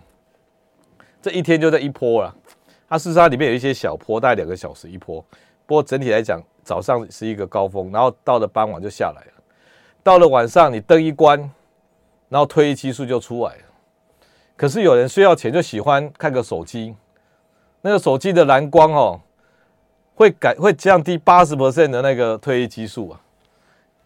[1.20, 2.34] 这一天就这一波了。
[2.88, 5.22] 它事实上里面有一些小波，大概两个小时一波。
[5.66, 9.32] 不过整体来讲，早上是一个高峰，然后到了傍晚就下来了。
[10.02, 11.38] 到了晚上，你灯一关，
[12.28, 13.62] 然后褪黑激素就出来了。
[14.56, 16.94] 可是有人睡觉前就喜欢看个手机，
[17.80, 19.20] 那个手机的蓝光哦。
[20.14, 23.20] 会改会降低八十 percent 的那个褪黑激素啊，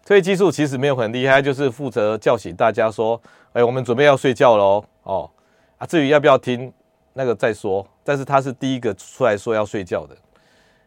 [0.05, 5.29] 褪黑激素其实没有很厉害，就是负责叫醒大家说：“哎，我们准备要睡觉喽。”哦，
[5.77, 6.71] 啊，至于要不要听
[7.11, 7.85] 那个再说。
[8.05, 10.15] 但是他是第一个出来说要睡觉的，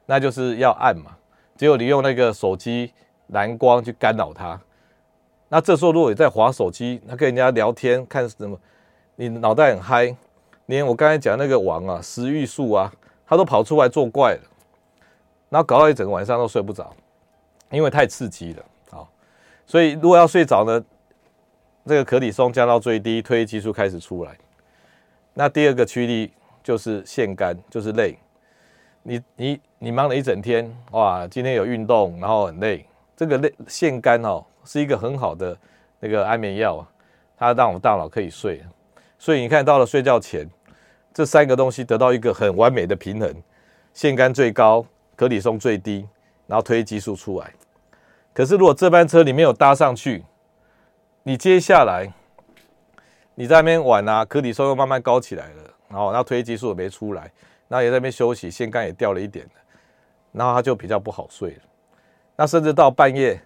[0.06, 1.14] 那就是要按嘛。
[1.61, 2.90] 只有你用那个手机
[3.27, 4.59] 蓝光去干扰他，
[5.51, 8.59] 那这时候如果你在滑手机，那跟人家聊天看什么，
[9.16, 10.16] 你脑袋很嗨，
[10.64, 12.90] 连我刚才讲那个王啊，食欲素啊，
[13.27, 14.40] 他都跑出来作怪了。
[15.51, 16.96] 然后搞到一整个晚上都睡不着，
[17.70, 19.05] 因为太刺激了啊！
[19.66, 20.83] 所以如果要睡着呢，
[21.85, 24.35] 这个可体松降到最低，褪黑激素开始出来。
[25.35, 28.18] 那第二个驱力就是腺苷，就是累。
[29.03, 32.87] 你你你忙了一整天，哇，今天有运动，然后很累。
[33.17, 35.57] 这个累腺苷哦，是一个很好的
[35.99, 36.89] 那个安眠药啊，
[37.37, 38.63] 它让我们大脑可以睡。
[39.19, 40.49] 所以你看到了睡觉前，
[41.13, 43.35] 这三个东西得到一个很完美的平衡，
[43.93, 44.85] 腺苷最高。
[45.17, 46.09] 可体松最低，
[46.47, 47.53] 然后褪黑激素出来。
[48.33, 50.25] 可是如果这班车你没有搭上去，
[51.25, 52.11] 你接下来
[53.35, 57.31] 你在那边玩啊，可体松又慢慢高起来了，然后那褪黑激素也没出来，
[57.70, 59.48] 那也在那边休息，腺苷也掉了一点，
[60.33, 61.62] 然后他就比较不好睡了。
[62.35, 63.40] 那甚至到半夜，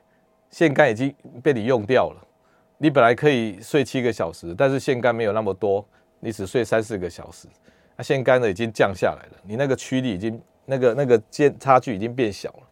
[0.48, 2.26] 腺苷已经被你用掉了。
[2.78, 5.86] 你本来可以睡七个小时，但是腺苷没有那么多，
[6.20, 7.46] 你只睡三四个小时，
[7.94, 10.42] 那腺苷呢已经降下来了，你那个驱力已经。
[10.66, 12.62] 那个那个间差距已经变小了，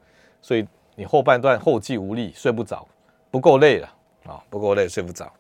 [0.41, 2.89] 所以你后半段后继无力，睡不着，
[3.31, 5.31] 不够累了啊，不够累，睡不着。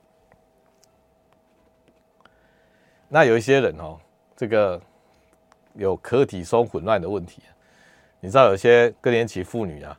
[3.08, 3.98] 那有一些人哦，
[4.36, 4.78] 这个
[5.74, 7.42] 有可体松混乱的问题，
[8.20, 9.96] 你知道有些更年期妇女啊，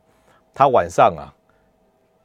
[0.53, 1.33] 她晚上啊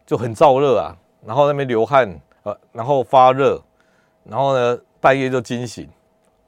[0.07, 2.09] 就很燥热啊，然后那边流汗，
[2.43, 3.63] 呃，然后发热，
[4.25, 5.89] 然后呢半夜就惊醒，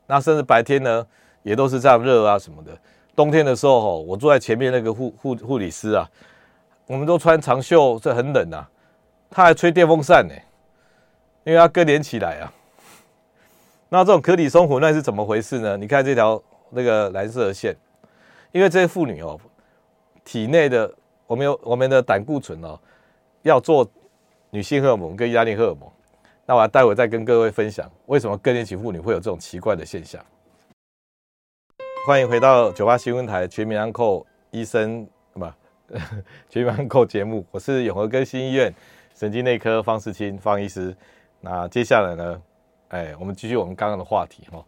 [0.07, 1.07] 那甚至白天呢
[1.43, 2.77] 也都是这样热啊什么的。
[3.17, 6.09] 冬天的时候，我坐在前面那个护护护理师啊，
[6.87, 8.69] 我们都穿长袖，这很冷啊，
[9.29, 10.35] 他还吹电风扇呢，
[11.45, 12.53] 因为他更年期来啊。
[13.89, 15.77] 那这种可体松混乱是怎么回事呢？
[15.77, 17.77] 你看这条那个蓝色的线，
[18.53, 19.39] 因为这些妇女哦，
[20.25, 20.93] 体内的
[21.27, 22.79] 我们有我们的胆固醇哦，
[23.43, 23.89] 要做
[24.51, 25.91] 女性荷尔蒙跟压力荷尔蒙。
[26.47, 30.21] 那我待会再跟各位分享，为什么更年期妇女会有这种奇怪的现象。
[32.07, 35.47] 欢迎回到九八新闻台全民安扣医生不
[36.49, 38.73] 全民安扣节目，我是永和更新医院
[39.15, 40.97] 神经内科方世清方医师。
[41.41, 42.43] 那接下来呢，
[42.89, 44.65] 哎，我们继续我们刚刚的话题哈。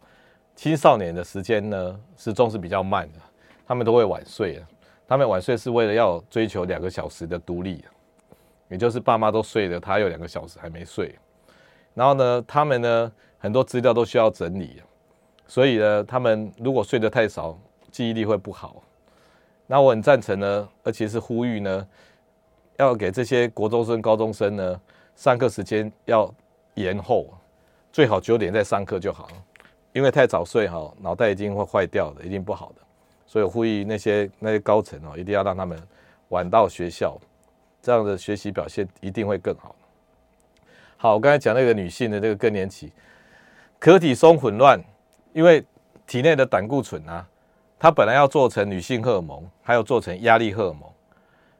[0.63, 3.19] 青少年的时间呢，始终是比较慢的，
[3.67, 4.63] 他们都会晚睡。
[5.05, 7.83] 他们晚睡是为了要追求两个小时的独立，
[8.69, 11.19] 也就是爸妈都睡了，他有两个小时还没睡。
[11.93, 14.81] 然后呢，他们呢很多资料都需要整理。
[15.47, 17.59] 所以呢，他们如果睡得太少，
[17.91, 18.81] 记忆力会不好。
[19.67, 21.85] 那我很赞成呢，而且是呼吁呢，
[22.77, 24.81] 要给这些国中生、高中生呢，
[25.13, 26.33] 上课时间要
[26.75, 27.27] 延后，
[27.91, 29.27] 最好九点再上课就好。
[29.93, 32.81] 因为太早睡哈，脑袋已经会坏掉的，一定不好的。
[33.25, 35.81] 所以呼吁那些那些高层哦，一定要让他们
[36.29, 37.17] 晚到学校，
[37.81, 39.75] 这样的学习表现一定会更好。
[40.97, 42.91] 好，我刚才讲那个女性的这个更年期，
[43.79, 44.79] 可体松混乱。
[45.33, 45.65] 因为
[46.05, 47.27] 体内的胆固醇啊，
[47.79, 50.87] 它本来要做成女性荷尔蒙，还有做成压力荷尔蒙，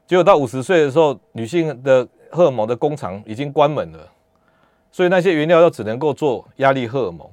[0.06, 4.08] 结果到五十岁的时候，女性的荷尔蒙的工厂已经关门了，
[4.92, 7.28] 所以那些原料又只能够做压力荷尔蒙。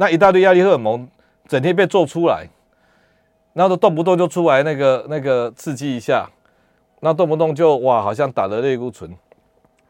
[0.00, 1.06] 那一大堆压力荷尔蒙
[1.46, 2.48] 整天被做出来，
[3.52, 6.26] 然后都动不动就出来那个那个刺激一下，
[7.00, 9.14] 那动不动就哇，好像打了类固醇，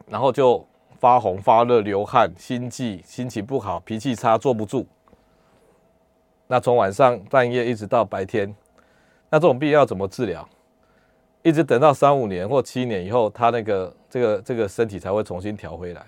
[0.07, 0.67] 然后就
[0.99, 4.85] 发红发热、流汗、心悸、心情不好、脾气差、坐不住。
[6.47, 8.53] 那从晚上半夜一直到白天，
[9.29, 10.45] 那这种病要怎么治疗？
[11.41, 16.05] 一直等到三五年或七年以后，他那个这个这个身体才会重新调回来。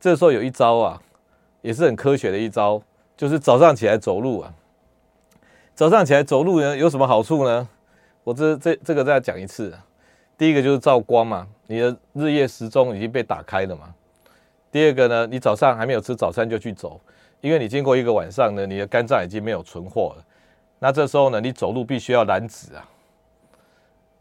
[0.00, 1.00] 这时候有一招啊，
[1.62, 2.82] 也是很科学的一招，
[3.16, 4.52] 就是早上起来走路啊。
[5.74, 7.66] 早上起来走路呢，有什么好处呢？
[8.24, 9.72] 我这这这个再讲一次。
[10.36, 13.94] 第一个就是照光嘛，你的日夜时钟已经被打开了嘛。
[14.70, 17.00] 第二个呢，你早上还没有吃早餐就去走。
[17.40, 20.24] 因为你经过一个晚上呢，你的肝脏已经没有存货了，
[20.78, 22.88] 那这时候呢，你走路必须要燃脂啊。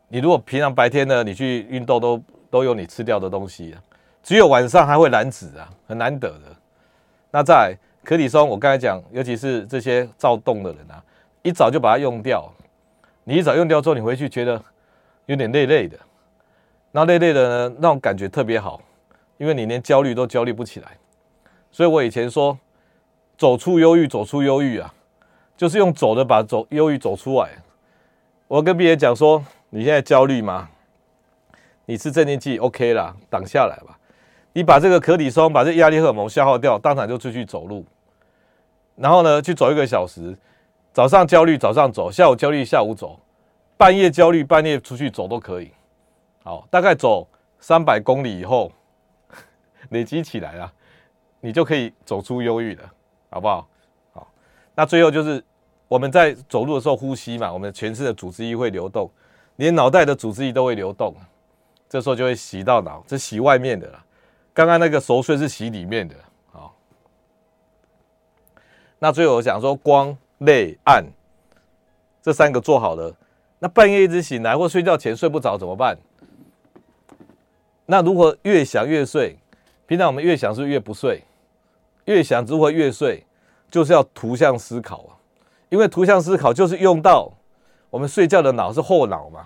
[0.07, 3.81] 你如果平常白天呢，你去运动都都有你吃掉的东西啊，
[4.23, 6.55] 只有晚上还会燃脂啊，很难得的。
[7.31, 11.03] 那在可体松，我刚才讲，尤其是这些躁动的人啊，
[11.41, 12.47] 一早就把它用掉。
[13.23, 14.63] 你一早用掉之后，你回去觉得
[15.25, 15.97] 有点累累的，
[16.91, 18.81] 那累累的呢，那种感觉特别好，
[19.37, 20.97] 因为你连焦虑都焦虑不起来。
[21.71, 22.57] 所以我以前说。
[23.37, 24.93] 走出忧郁，走出忧郁啊，
[25.57, 27.49] 就是用走的把走忧郁走出来。
[28.47, 30.69] 我跟别人讲说，你现在焦虑吗？
[31.85, 33.97] 你吃镇定剂 OK 啦，挡下来吧。
[34.53, 37.85] 你把这个可体松，把这压力荷尔蒙消耗掉，当场就出去走路，
[38.95, 40.37] 然后呢，去走一个小时。
[40.93, 43.17] 早上焦虑早上走，下午焦虑下午走，
[43.77, 45.71] 半夜焦虑半夜出去走都可以。
[46.43, 47.25] 好，大概走
[47.61, 48.69] 三百公里以后，
[49.91, 50.73] 累积起来了，
[51.39, 52.83] 你就可以走出忧郁了，
[53.29, 53.65] 好不好？
[54.11, 54.27] 好，
[54.75, 55.41] 那最后就是
[55.87, 59.09] 我们在走路的时候呼吸嘛，我们全身的组织液会流动，
[59.55, 61.15] 连脑袋的组织液都会流动，
[61.87, 64.05] 这时候就会洗到脑，这洗外面的了。
[64.53, 66.15] 刚刚那个熟睡是洗里面的。
[66.51, 66.75] 好，
[68.99, 70.17] 那最后我想说光。
[70.41, 71.05] 泪暗，
[72.19, 73.15] 这三个做好了，
[73.59, 75.95] 那半夜一直醒来或睡觉前睡不着怎么办？
[77.85, 79.37] 那如何越想越睡？
[79.85, 81.23] 平常我们越想是越不睡，
[82.05, 83.23] 越想如何越睡，
[83.69, 85.13] 就是要图像思考啊。
[85.69, 87.31] 因为图像思考就是用到
[87.91, 89.45] 我们睡觉的脑是后脑嘛。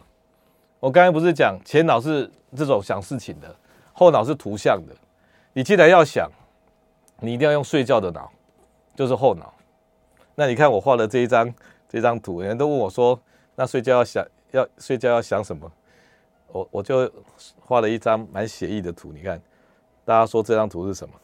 [0.79, 3.53] 我刚才不是讲前脑是这种想事情的，
[3.95, 4.93] 后脑是图像的。
[5.53, 6.29] 你既然要想，
[7.21, 8.31] 你一定要用睡觉的脑，
[8.93, 9.51] 就是后脑。
[10.35, 11.51] 那你看我画的这一张
[11.89, 13.19] 这张图，人都问我说
[13.55, 15.71] ：“那睡觉要想要睡觉要想什么？”
[16.51, 17.11] 我我就
[17.59, 19.11] 画了一张蛮写意的图。
[19.11, 19.41] 你看，
[20.03, 21.15] 大家说这张图是什么？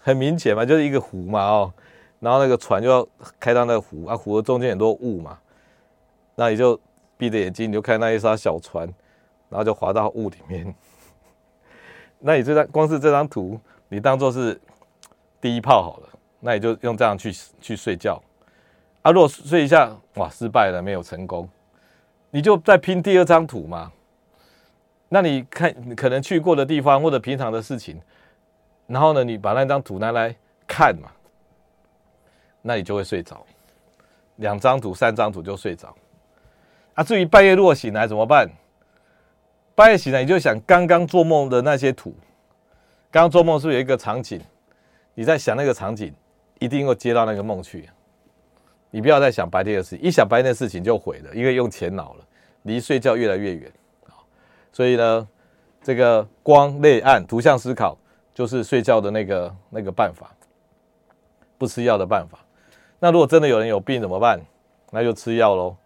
[0.00, 1.74] 很明显嘛，就是一个湖嘛哦，
[2.20, 3.04] 然后那个船就要
[3.40, 5.36] 开到那个湖啊，湖的中间很多雾嘛，
[6.36, 6.80] 那你就
[7.16, 8.88] 闭着眼睛，你就看那一艘小船，
[9.48, 10.74] 然后就滑到雾里面。
[12.18, 14.60] 那你这张光是这张图，你当做是
[15.40, 16.08] 第一炮好了。
[16.38, 18.22] 那你就用这样去去睡觉，
[19.02, 21.48] 啊，如果睡一下，哇，失败了，没有成功，
[22.30, 23.90] 你就再拼第二张图嘛。
[25.08, 28.00] 那你看，可能去过的地方或者平常的事情，
[28.86, 30.36] 然后呢，你把那张图拿来
[30.68, 31.08] 看嘛，
[32.62, 33.44] 那你就会睡着。
[34.36, 35.92] 两张图、三张图就睡着。
[36.94, 38.48] 啊，至于半夜如果醒来怎么办？
[39.76, 42.12] 半夜醒来你就想刚刚做梦的那些图，
[43.10, 44.40] 刚刚做梦是是有一个场景？
[45.14, 46.12] 你在想那个场景？
[46.58, 47.86] 一定会接到那个梦去，
[48.90, 52.24] 你不要再想白天的事情，一想白天的事情就毁了，因为用前脑了，
[52.62, 53.70] 离睡觉越来越远。
[54.72, 55.28] 所以呢，
[55.82, 57.98] 这个光、泪、暗、图像思考，
[58.32, 60.34] 就是睡觉的那个那个办法，
[61.58, 62.38] 不吃药的办法。
[62.98, 64.40] 那如果真的有人有病怎么办？
[64.90, 65.76] 那就吃药喽。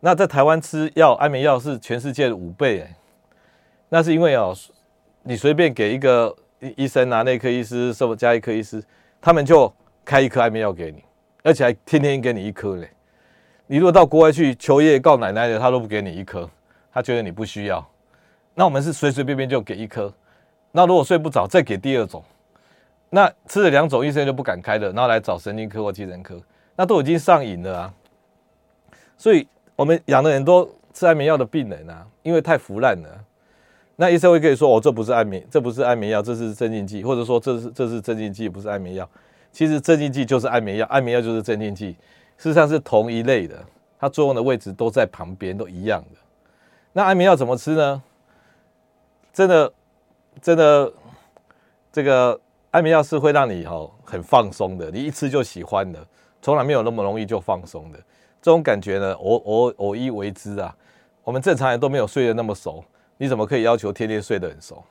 [0.00, 2.96] 那在台湾吃药，安眠药是全世界的五倍哎。
[3.92, 4.56] 那是因为哦，
[5.22, 8.82] 你随便给一个医医生啊，内科医师、什么加医科医师，
[9.20, 9.70] 他们就。
[10.04, 11.00] 开一颗安眠药给你，
[11.44, 12.90] 而且还天天给你一颗嘞。
[13.68, 16.50] 你如果到国外去求爷爷告奶奶的，他都不给你一颗，
[16.92, 17.88] 他觉得你不需要。
[18.52, 20.12] 那我们是随随便便就给一颗。
[20.72, 22.20] 那如果睡不着，再给第二种。
[23.10, 26.36] 那吃了两种，医生就不敢开了，然后来找神经科或精神科，
[26.74, 27.94] 那都已经上瘾了啊。
[29.16, 33.24] 所以我们养了很多吃安眠药的病人啊，因为太腐烂了。
[34.02, 39.08] 那医生会跟你说：“哦，这不是安眠，这不是安眠药，这是镇静剂，或者说这是这是镇静剂，不是安眠药。”
[39.52, 41.92] 其实镇静剂就是安眠药，安眠药就是镇静剂，
[42.36, 43.64] 事实上是同一类的，
[44.00, 46.18] 它作用的位置都在旁边，都一样的。
[46.92, 48.02] 那安眠药怎么吃呢？
[49.32, 49.72] 真的，
[50.40, 50.92] 真的，
[51.92, 52.40] 这个
[52.72, 56.04] 安眠药是会让你哈很放松的，你一吃就喜欢的，
[56.40, 57.98] 从来没有那么容易就放松的。
[58.40, 60.74] 这种感觉呢，偶偶偶一为之啊。
[61.22, 62.84] 我们正常人都没有睡得那么熟，
[63.16, 64.82] 你怎么可以要求天天睡得很熟？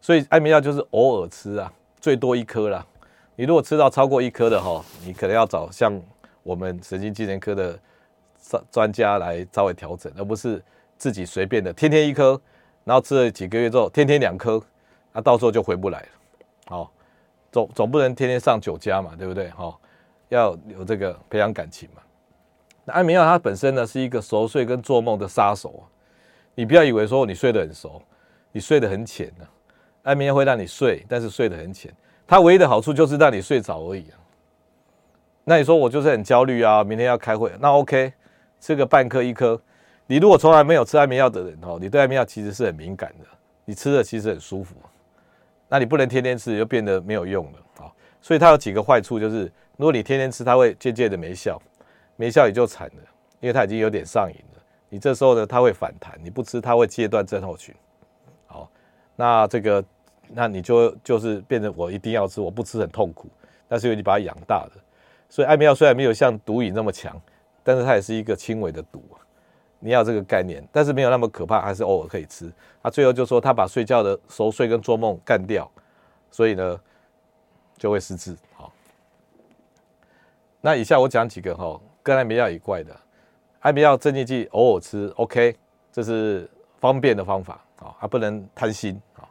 [0.00, 2.86] 所以安眠药就是偶尔吃啊，最多一颗啦。
[3.36, 6.00] 你如果吃到超过一颗的哈，你可能要找像
[6.42, 7.78] 我们神经精神科的
[8.42, 10.62] 专专家来稍微调整，而不是
[10.96, 12.40] 自己随便的天天一颗，
[12.84, 14.62] 然后吃了几个月之后天天两颗，
[15.12, 16.08] 那到时候就回不来了。
[16.66, 16.92] 好，
[17.52, 19.50] 总总不能天天上酒家嘛，对不对？
[19.50, 19.76] 哈，
[20.28, 22.02] 要有这个培养感情嘛。
[22.84, 25.82] 那安眠药它本身呢是一个熟睡跟做梦的杀手，
[26.58, 28.02] 你不要以为说你睡得很熟，
[28.50, 29.46] 你睡得很浅呢。
[30.02, 31.94] 安眠药会让你睡，但是睡得很浅。
[32.26, 34.18] 它唯一的好处就是让你睡着而已啊。
[35.44, 38.12] 那你说我就是很焦虑啊，明天要开会，那 OK，
[38.58, 39.60] 吃个半颗一颗。
[40.08, 43.26] 你如果从来没有吃安眠药的人哦，你对安眠药其实是很敏感的，
[43.64, 44.74] 你吃的其实很舒服。
[45.68, 47.92] 那你不能天天吃，就变得没有用了啊。
[48.20, 49.44] 所以它有几个坏处，就是
[49.76, 51.62] 如果你天天吃，它会渐渐的没效，
[52.16, 53.02] 没效也就惨了，
[53.38, 54.57] 因为它已经有点上瘾了。
[54.88, 57.74] 你这时候呢，它会反弹，你不吃它会戒断症候群。
[58.46, 58.70] 好，
[59.16, 59.84] 那这个。
[60.30, 63.30] 那你就就是变成我一定要吃，我不吃很痛苦。
[63.66, 64.72] 但是因为你把它养大的，
[65.26, 67.18] 所以安眠药虽然没有像毒瘾那么强，
[67.64, 69.02] 但是它也是一个轻微的毒。
[69.78, 72.52] 你要这个概念，但是没有那么可怕，还是偶尔可以吃。
[72.82, 75.66] 他最后就说他把睡觉的熟睡跟做梦干掉，
[76.30, 76.78] 所以呢
[77.78, 78.36] 就会失智。
[78.52, 78.70] 好，
[80.60, 82.94] 那以下我讲几个哈跟安眠药有关的，
[83.60, 85.56] 安眠药镇静剂偶尔吃 OK，
[85.92, 86.48] 这是
[86.78, 89.26] 方便的方法啊，还不能贪心啊。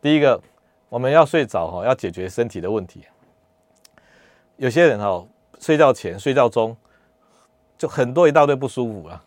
[0.00, 0.40] 第一个，
[0.88, 3.04] 我们要睡着哈，要解决身体的问题。
[4.56, 5.24] 有些人哈，
[5.60, 6.74] 睡觉前、睡觉中
[7.76, 9.22] 就很多一大堆不舒服了，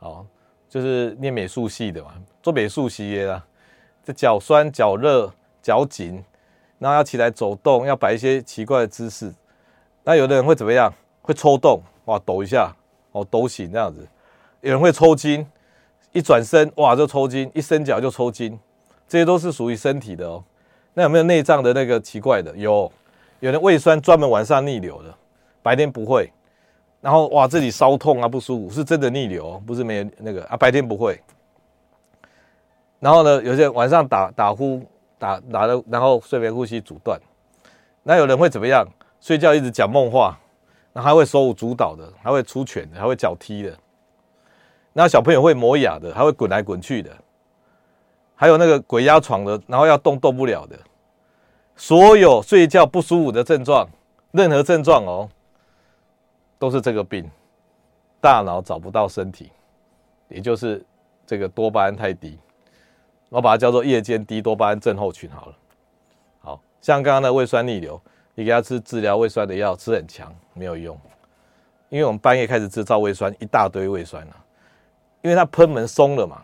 [0.00, 0.26] 哦，
[0.68, 3.46] 就是念美术系的嘛，做美术系的啦，
[4.04, 5.32] 这脚酸、脚热、
[5.62, 6.22] 脚紧，
[6.78, 9.32] 然后要起来走动，要摆一些奇怪的姿势。
[10.04, 10.92] 那有的人会怎么样？
[11.22, 12.72] 会抽动，哇，抖一下，
[13.16, 14.06] 哦，都行这样子。
[14.60, 15.46] 有人会抽筋，
[16.12, 18.58] 一转身哇就抽筋，一伸脚就抽筋。
[19.08, 20.44] 这些都是属于身体的哦。
[20.92, 22.54] 那有没有内脏的那个奇怪的？
[22.56, 22.90] 有，
[23.40, 25.14] 有人胃酸专门晚上逆流的，
[25.62, 26.30] 白天不会。
[27.00, 31.20] 然后哇，这里烧痛啊，不舒服，是真的逆流，不是没有那个啊，白天不会。
[32.98, 34.82] 然后呢，有些晚上打打呼，
[35.18, 37.20] 打打的，然后睡眠呼吸阻断。
[38.02, 38.86] 那有人会怎么样？
[39.20, 40.38] 睡觉一直讲梦话，
[40.96, 43.78] 那还会手舞足蹈的，还会出拳的，还会脚踢的。
[44.94, 47.14] 那小朋友会磨牙的，还会滚来滚去的。
[48.34, 50.78] 还有那个鬼压床的，然后要动动不了的，
[51.76, 53.86] 所有睡觉不舒服的症状，
[54.30, 55.28] 任何症状哦，
[56.58, 57.30] 都是这个病，
[58.18, 59.52] 大脑找不到身体，
[60.28, 60.82] 也就是
[61.26, 62.38] 这个多巴胺太低，
[63.28, 65.54] 我把它叫做夜间低多巴胺症候群好了。
[66.40, 68.00] 好像刚刚的胃酸逆流，
[68.36, 70.94] 你给他吃治疗胃酸的药，吃很强没有用，
[71.88, 74.36] 因为我们半夜开始制造胃酸，一大堆胃酸了，
[75.22, 76.42] 因为他喷门松了嘛。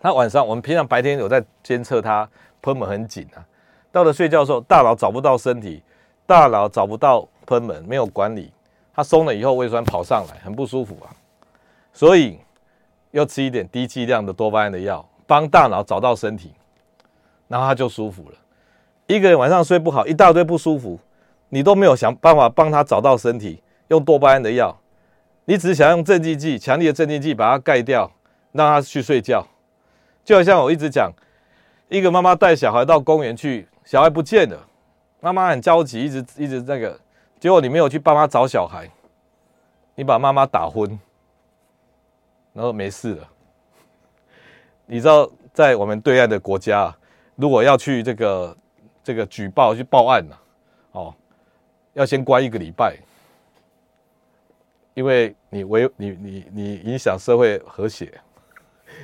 [0.00, 2.28] 他晚上我们平常白天有在监测他
[2.62, 3.44] 喷门很紧啊，
[3.90, 5.82] 到了睡觉的时候，大脑找不到身体，
[6.26, 8.52] 大脑找不到喷门，没有管理，
[8.94, 11.10] 它松了以后胃酸跑上来，很不舒服啊。
[11.92, 12.38] 所以
[13.10, 16.52] 要吃一点低剂量的多巴胺的药，帮大脑找到身体，
[17.48, 18.36] 然后它就舒服了。
[19.06, 20.98] 一个人晚上睡不好，一大堆不舒服，
[21.50, 24.78] 你都没有想办法帮他找到身体，用多巴胺的药，
[25.44, 28.10] 你只想用镇静剂，强力的镇静剂把它盖掉，
[28.52, 29.46] 让他去睡觉。
[30.24, 31.12] 就好像我一直讲，
[31.88, 34.66] 一个妈妈带小孩到公园去，小孩不见了，
[35.20, 36.98] 妈妈很焦急，一直一直那个，
[37.38, 38.90] 结果你没有去帮他找小孩，
[39.94, 40.98] 你把妈妈打昏，
[42.54, 43.28] 然后没事了。
[44.86, 46.94] 你知道，在我们对岸的国家，
[47.36, 48.56] 如果要去这个
[49.04, 50.36] 这个举报去报案呢，
[50.90, 51.14] 哦，
[51.92, 52.96] 要先关一个礼拜，
[54.94, 58.12] 因为你违你你你影响社会和谐。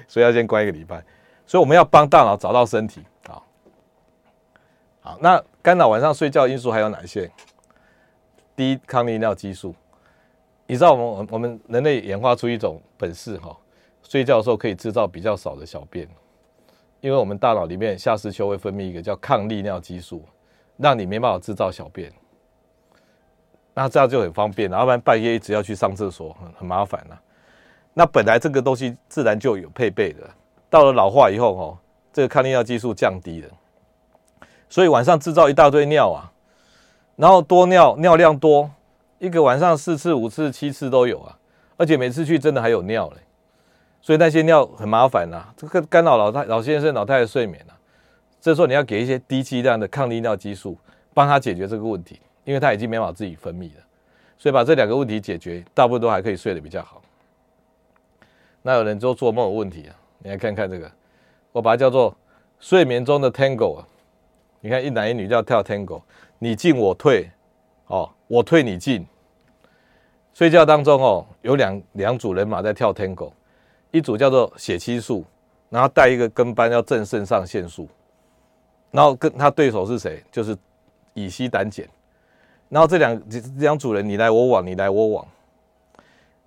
[0.07, 1.03] 所以要先关一个礼拜，
[1.45, 3.43] 所以我们要帮大脑找到身体啊。
[5.01, 7.29] 好，那干扰晚上睡觉因素还有哪一些？
[8.55, 9.75] 低抗利尿激素，
[10.69, 13.57] 你知道我们我们人类演化出一种本事哈，
[14.03, 16.07] 睡觉的时候可以制造比较少的小便，
[17.01, 20.23] 因为我们大脑里面下视丘会分泌一个叫抗利尿激素，
[20.77, 22.13] 让你没办法制造小便，
[23.73, 27.21] 那这样就很方便，要不然半夜一直要去上厕所很很麻烦了。
[27.95, 30.29] 那本来这个东西自然就有配备的，
[30.69, 31.79] 到了老化以后哦，
[32.13, 33.49] 这个抗利尿激素降低了，
[34.69, 36.31] 所以晚上制造一大堆尿啊，
[37.17, 38.71] 然后多尿尿量多，
[39.19, 41.39] 一个晚上四次、五次、七次都有啊，
[41.77, 43.17] 而且每次去真的还有尿嘞，
[44.03, 47.77] 所以那些尿很麻烦呐，这个干扰老太老先生、老太太睡眠啊。
[48.41, 50.77] 这时候你要给一些低剂量的抗利尿激素，
[51.13, 53.83] 帮他解决这个问题，因为他已经没法自己分泌了，
[54.39, 57.03] 所以把这两个问题解决，大部分都还可以睡得比较好。
[58.63, 59.97] 那有人就做梦有问题啊？
[60.21, 60.91] 你来看看这个，
[61.53, 62.17] 我把它叫做
[62.59, 63.87] 睡眠中的 Tango 啊。
[64.61, 66.03] 你看一男一女叫跳 Tango，
[66.39, 67.31] 你进我退，
[67.87, 69.07] 哦，我退你进。
[70.33, 73.33] 睡觉当中哦，有两两组人马在跳 Tango，
[73.91, 75.25] 一组叫做血清素，
[75.69, 77.89] 然后带一个跟班叫正肾上腺素，
[78.91, 80.23] 然后跟他对手是谁？
[80.31, 80.57] 就是
[81.15, 81.87] 乙烯胆碱。
[82.69, 83.23] 然后这两
[83.59, 85.27] 两组人你来我往，你来我往。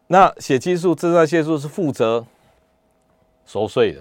[0.08, 2.26] 那血清素、正上腺素是负责
[3.46, 4.00] 熟睡的，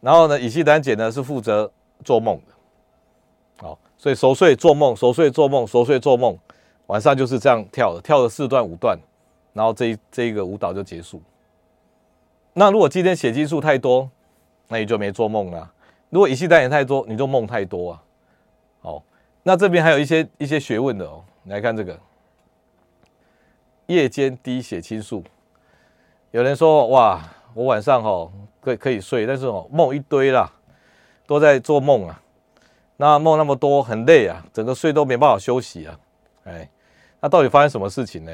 [0.00, 1.70] 然后呢，乙烯胆碱呢是负责
[2.02, 3.66] 做梦的。
[3.66, 6.38] 好，所以熟睡做梦，熟睡做梦，熟睡做梦，
[6.86, 8.98] 晚上就是这样跳的，跳了四段五段，
[9.52, 11.20] 然后这这一个舞蹈就结束。
[12.54, 14.08] 那如果今天血清素太多，
[14.68, 15.68] 那你就没做梦了；
[16.08, 18.02] 如果乙烯胆碱太多，你就梦太多啊。
[18.80, 19.02] 好，
[19.42, 21.98] 那这边还有一些一些学问的哦，你来看这个。
[23.86, 25.22] 夜间低血清素，
[26.30, 27.20] 有人说哇，
[27.52, 28.32] 我晚上哦
[28.62, 30.50] 可可以睡，但是哦梦一堆啦，
[31.26, 32.22] 都在做梦啊，
[32.96, 36.00] 那梦那么多很累啊，整个睡都没办法休息啊，
[36.44, 36.70] 哎，
[37.20, 38.32] 那到底发生什么事情呢？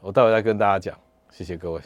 [0.00, 0.96] 我待会再跟大家讲，
[1.32, 1.80] 谢谢各位。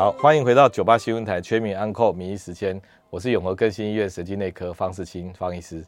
[0.00, 2.80] 好，欢迎回到九八新闻台全民安扣名医时间，
[3.10, 5.84] 我是永和更新医院神经内科方世清方医师，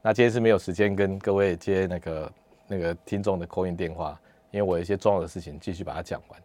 [0.00, 2.32] 那今天是没有时间跟各位接那个。
[2.68, 4.16] 那个听众的 call in 电话，
[4.52, 6.40] 因为我有一些重要的事情，继续把它讲完。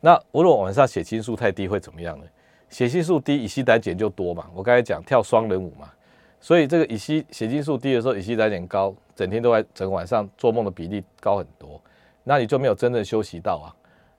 [0.00, 2.24] 那如果晚上血清素太低会怎么样呢？
[2.70, 4.46] 血清素低，乙烯胆碱就多嘛。
[4.54, 5.92] 我刚才讲跳双人舞嘛，
[6.40, 11.78] 所以这个乙烯血清素低的时候，乙烯胆碱高，整天都在整个晚上做梦的比例高很多，
[12.24, 13.68] 那你就没有真正休息到啊。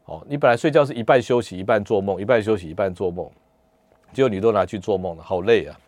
[0.08, 3.30] 哦，你本来睡觉是一半休息一半做梦，一半休息一半做梦，
[4.12, 5.80] 结果你都拿去做梦了，好累啊。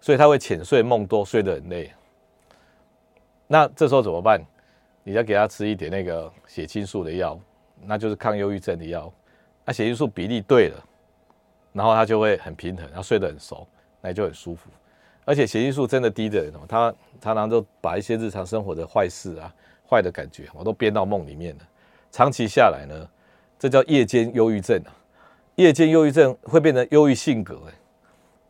[0.00, 1.90] 所以他会浅睡梦多，睡得很累。
[3.46, 4.40] 那这时候怎么办？
[5.02, 7.38] 你要给他吃一点那个血清素的药，
[7.84, 9.12] 那就是抗忧郁症的药。
[9.64, 10.84] 那血清素比例对了，
[11.72, 13.66] 然后他就会很平衡，他睡得很熟，
[14.00, 14.68] 那就很舒服。
[15.24, 19.54] 而且血清素真的低的人哦，他常常都把一些日常生活的坏事啊、
[19.88, 21.62] 坏的感觉，我都编到梦里面了。
[22.10, 23.08] 长期下来呢，
[23.58, 24.90] 这叫夜间忧郁症啊。
[25.56, 27.60] 夜间忧郁症会变成忧郁性格，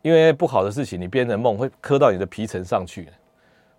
[0.01, 3.09] 因为不好的事情你编成梦会磕到你的皮层上去，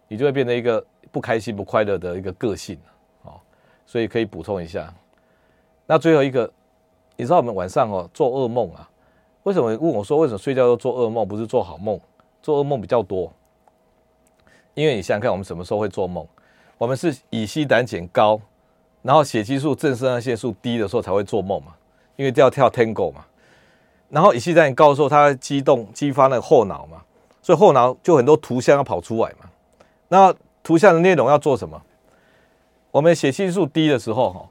[0.08, 2.78] 你就会变成一个不开心、不快乐的一个个性
[3.22, 3.40] 哦。
[3.84, 4.92] 所以可以补充一下。
[5.86, 6.50] 那最后一个。
[7.18, 8.86] 你知道我们晚上哦做噩梦啊？
[9.44, 11.98] 为什么问我说为什么睡觉要做噩梦，不是做好梦？
[12.42, 13.32] 做噩梦比较多，
[14.74, 16.28] 因为你想想看，我们什么时候会做梦？
[16.76, 18.38] 我们是乙醯胆碱高，
[19.06, 21.72] 然后血激素、正肾上腺素低的时候才会做梦嘛，
[22.16, 23.24] 因为要跳 Tango 嘛。
[24.10, 27.02] 然后乙醯胆碱高的时候，它激动激发那个后脑嘛，
[27.40, 29.48] 所以后脑就很多图像要跑出来嘛。
[30.08, 31.80] 那图像的内容要做什么？
[32.90, 34.46] 我们血清素低的时候哈。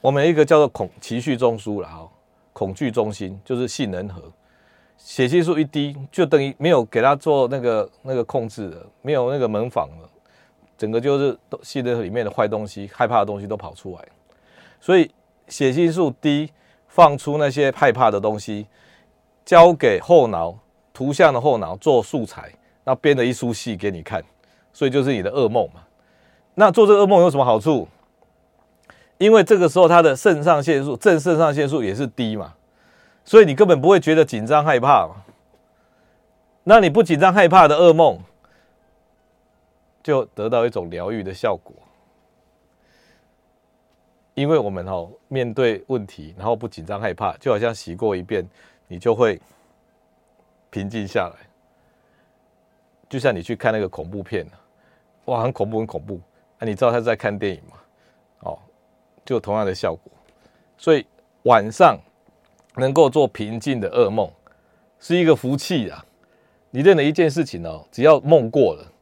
[0.00, 2.08] 我们一个叫做恐情绪中枢了哈，
[2.52, 4.20] 恐惧中心就是杏仁核，
[4.98, 10.08] 血清素一低就等于没有给他做那个那个控制了，没有那个门房了，
[10.76, 14.04] 整个就是杏仁核里面的坏东西、害怕的东西都跑出来，
[14.80, 15.10] 所以
[15.48, 16.50] 血清素低
[16.88, 18.66] 放出那些害怕的东西，
[19.44, 20.56] 交给后脑
[20.92, 22.52] 图像的后脑做素材，
[22.84, 24.22] 那编了一出戏给你看，
[24.72, 25.80] 所以就是你的噩梦嘛。
[26.54, 27.88] 那做这个噩梦有什么好处？
[29.18, 32.54] 因为这个时候他的肾上腺素、正肾上腺素也是低嘛，
[33.24, 35.22] 所以你根本不会觉得紧张害怕嘛。
[36.64, 38.18] 那你不紧张害怕的噩梦，
[40.04, 41.74] 就得到一种疗愈的效果。
[44.34, 48.48] 因为我们哦面对问题，然后不紧张害怕，就好像洗过一遍，
[48.86, 49.40] 你就会
[50.70, 51.36] 平静下来。
[53.08, 54.46] 就像你去看那个恐怖片，
[55.24, 56.20] 哇，很恐怖，很恐怖。
[56.58, 57.76] 啊，你知道他是在看电影吗？
[58.40, 58.58] 哦。
[59.24, 60.12] 就同样的效果，
[60.76, 61.06] 所以
[61.44, 61.98] 晚上
[62.74, 64.30] 能够做平静的噩梦
[64.98, 66.04] 是一个福气啊！
[66.70, 68.92] 你认为一件事情哦，只要梦过了，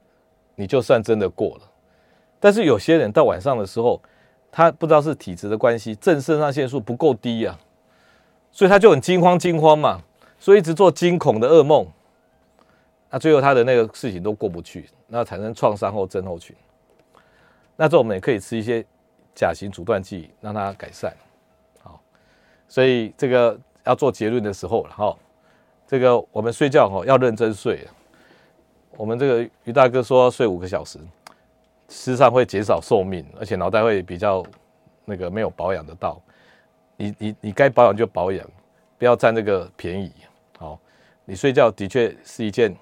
[0.63, 1.63] 你就算真的过了。
[2.39, 4.01] 但是有些人到晚上的时候，
[4.51, 7.59] 他不知道是体质的关系，正肾上腺素不够低啊，
[8.53, 10.01] 所以他就很惊慌惊慌嘛，
[10.39, 11.87] 所以一直做惊恐的噩梦，
[13.11, 16.55] 那最后他的那个事情都过不去，那产生创伤后症候群。
[17.77, 18.83] 那这我们也可以吃一些。
[19.35, 21.11] 甲型阻断剂让它改善，
[21.83, 21.99] 好，
[22.69, 25.17] 所以这个要做结论的时候了哈。
[25.87, 27.89] 这个我们睡觉哈要认真睡。
[28.97, 30.99] 我们这个于大哥说睡五个小时，
[31.89, 34.45] 事实上会减少寿命，而且脑袋会比较
[35.05, 36.21] 那个没有保养得到。
[36.97, 38.47] 你你你该保养就保养，
[38.99, 40.13] 不要占这个便宜。
[40.59, 40.79] 好，
[41.25, 42.75] 你睡觉的确是一件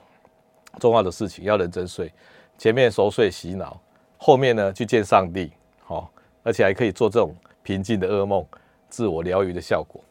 [0.78, 2.12] 重要的事情，要认真睡。
[2.58, 3.80] 前面熟睡洗脑，
[4.18, 5.52] 后面呢去见上帝。
[5.82, 6.10] 好。
[6.42, 8.42] 而且还可以做这种平静的噩梦，
[8.88, 10.02] 自我疗愈的效果，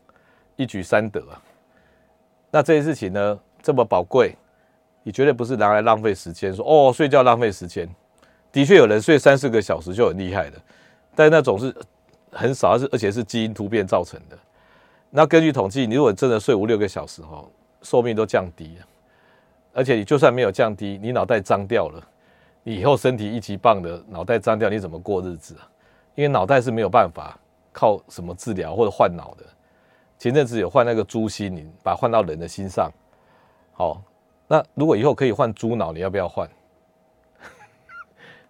[0.56, 1.42] 一举三得啊！
[2.52, 4.36] 那这些事情呢，这么宝贵，
[5.10, 6.54] 你绝对不是拿来浪费时间。
[6.54, 7.90] 说哦，睡觉浪费时间，
[8.52, 10.58] 的确有人睡三四个小时就很厉害的，
[11.16, 11.76] 但那种是
[12.32, 14.38] 很少，而且是基因突变造成的。
[15.10, 17.50] 那根据统计，你如果真的睡五六个小时哦，
[17.82, 18.86] 寿命都降低了。
[19.74, 22.08] 而且你就算没有降低，你脑袋脏掉了，
[22.62, 25.66] 你以后身体一级棒的，脑袋脏掉，你怎么过日子啊？
[26.14, 27.36] 因为脑袋是没有办法
[27.72, 29.44] 靠什么治疗或者换脑的。
[30.20, 32.92] 前阵子有换那个猪心，你把它换到人的心上。
[33.72, 34.02] 好，
[34.52, 36.50] 那如果以后可以换猪脑，你要不要换？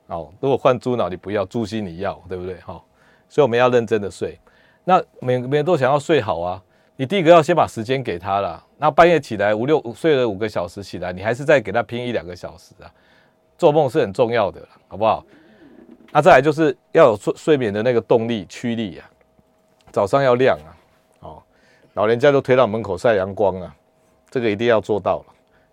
[0.07, 2.57] 好， 如果换猪脑你不要，猪心你要，对不对？
[2.61, 2.85] 好，
[3.27, 4.39] 所以我们要认真的睡。
[4.85, 6.63] 那每每个人都想要睡好啊，
[6.95, 8.65] 你第一个要先把时间给他了。
[8.77, 12.89] 那半夜起来五六睡了五个小时起来，你还是再给他拼一两个小时啊。
[13.57, 15.25] 做梦是很重要的，好不好？
[16.13, 19.11] 那、再来就是要有睡睡眠的那个动力驱力啊，
[19.91, 20.71] 早上要亮啊，
[21.19, 21.43] 哦，
[21.95, 23.75] 老人家都推到门口晒阳光啊，
[24.29, 25.25] 这个一定要做到了。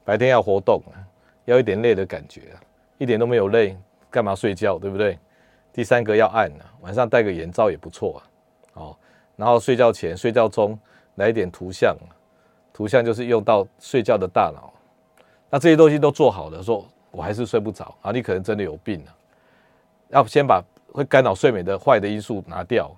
[0.07, 0.81] 白天要活动，
[1.47, 2.43] 要一点累的感觉，
[2.97, 3.77] 一点都没有累，
[4.09, 5.19] 干嘛睡觉，对不对？
[5.73, 8.23] 第三个要暗啊，晚上戴个眼罩也不错啊，
[8.75, 8.97] 哦，
[9.35, 10.79] 然后睡觉前、睡觉中
[11.17, 11.97] 来一点图像，
[12.73, 14.73] 图像就是用到睡觉的大脑。
[15.51, 19.15] 那这些东西都做好了，说我还是睡不着啊，你可能真的有病了。
[20.11, 22.97] 要先把会干扰睡眠的坏的因素拿掉，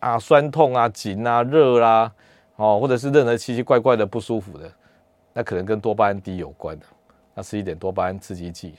[0.00, 2.12] 啊酸痛啊紧啊热啦、啊，
[2.56, 4.70] 哦，或者是任何奇奇怪怪的不舒服的，
[5.32, 6.86] 那可能跟多巴胺低有关的。
[7.34, 8.74] 那吃一点多巴胺刺激剂。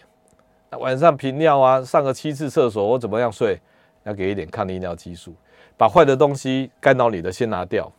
[0.69, 3.59] 那晚上频尿啊，上个七次厕所或怎么样睡，
[4.03, 5.33] 要给一点抗利尿激素，
[5.77, 7.91] 把坏的东西干扰你的先拿掉。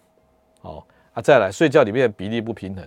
[0.60, 2.86] 好啊，再来睡觉里面比例不平衡，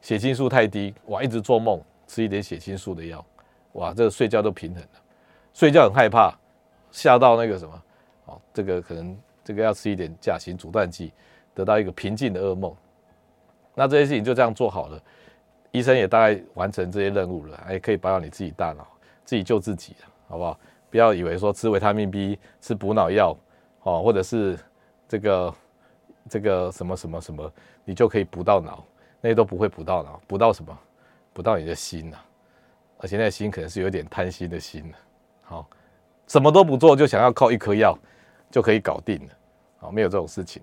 [0.00, 3.24] 血清素太低，哇，一直做梦，吃一点血清素的药，
[3.72, 4.88] 哇，这个睡觉都平衡了。
[5.52, 6.32] 睡觉很害怕，
[6.92, 7.82] 吓到那个什么，
[8.26, 11.12] 哦，这个可能这个要吃一点甲型阻断剂，
[11.54, 12.72] 得到一个平静的噩梦。
[13.74, 15.02] 那这些事情就这样做好了，
[15.70, 18.86] 医生也大概完成这些任务了，还可以保养你自己大脑。
[19.24, 20.60] 自己救自己了，好不好？
[20.90, 23.34] 不要以为说吃维他命 B、吃补脑药，
[23.84, 24.58] 哦，或者是
[25.08, 25.54] 这个
[26.28, 27.50] 这个什么什么什么，
[27.86, 28.84] 你就可以补到脑，
[29.22, 30.78] 那些都不会补到脑，补到什么？
[31.32, 32.18] 补到你的心呐！
[32.98, 34.92] 而且那心可能是有点贪心的心，
[35.42, 35.66] 好，
[36.28, 37.98] 什么都不做就想要靠一颗药
[38.50, 39.32] 就可以搞定了，
[39.78, 40.62] 好，没有这种事情。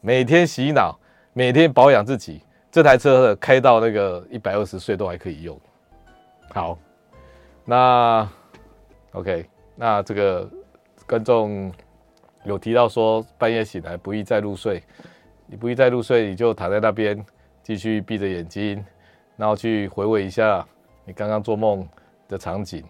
[0.00, 0.96] 每天洗脑，
[1.32, 2.40] 每天保养自己，
[2.76, 5.58] 这台车开到那个一百二十岁都还可以用，
[6.52, 6.78] 好。
[7.64, 8.28] 那
[9.12, 10.46] ，OK，那这个
[11.06, 11.72] 观众
[12.44, 14.82] 有提到说半夜醒来不易再入睡，
[15.46, 17.24] 你不易再入睡，你就躺在那边
[17.62, 18.84] 继续闭着眼睛，
[19.38, 20.62] 然后去回味一下
[21.06, 21.88] 你刚刚做梦
[22.28, 22.84] 的场景。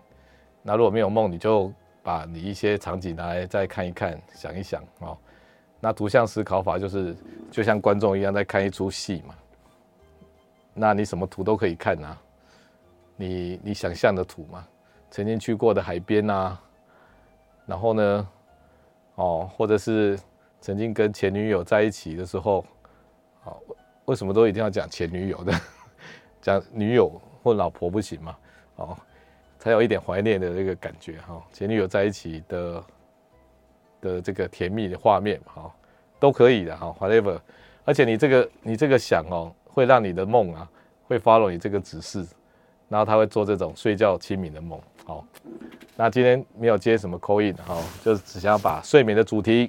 [0.64, 1.72] 那如果没有梦，你就
[2.02, 5.16] 把你一些场景来再看一看，想一想哦。
[5.78, 7.14] 那图像思考法就是
[7.52, 9.34] 就像观众一样在看一出戏嘛。
[10.76, 12.16] 那你什么图都可以看啊。
[13.16, 14.68] 你你想象的图嘛，
[15.10, 16.60] 曾经去过的海边啊，
[17.64, 18.28] 然后呢，
[19.14, 20.18] 哦，或者是
[20.60, 22.62] 曾经跟前女友在一起的时候，
[23.44, 23.56] 哦，
[24.04, 25.52] 为什么都一定要讲前女友的？
[26.42, 27.10] 讲女友
[27.42, 28.36] 或老婆不行嘛？
[28.76, 28.96] 哦，
[29.58, 31.42] 才有一点怀念的那个感觉哈。
[31.54, 32.84] 前女友在一起的
[34.02, 35.74] 的这个甜蜜的画面哈，
[36.20, 37.40] 都可以的哈，whatever。
[37.86, 40.66] 而且你这个你这个想哦，会让你的梦啊，
[41.06, 42.26] 会 follow 你这个指示。
[42.88, 45.26] 然后他会做这种睡觉清明的梦，好，
[45.96, 49.68] 那今天没有接什么 call in，好，就是只想把睡眠的主题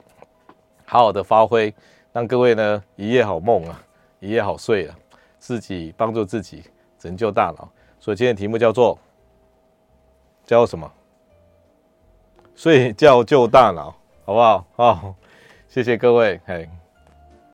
[0.86, 1.74] 好好的发挥，
[2.14, 3.84] 让各位呢一夜好梦啊，
[4.20, 4.96] 一夜好睡啊，
[5.40, 6.64] 自己帮助自己，
[7.00, 7.68] 拯救大脑。
[8.00, 9.00] 所以今天的题目叫做
[10.46, 10.90] 叫什么？
[12.54, 13.96] 睡觉救大脑，
[14.26, 14.68] 好不好？
[14.76, 15.16] 好，
[15.68, 16.70] 谢谢各位，嘿。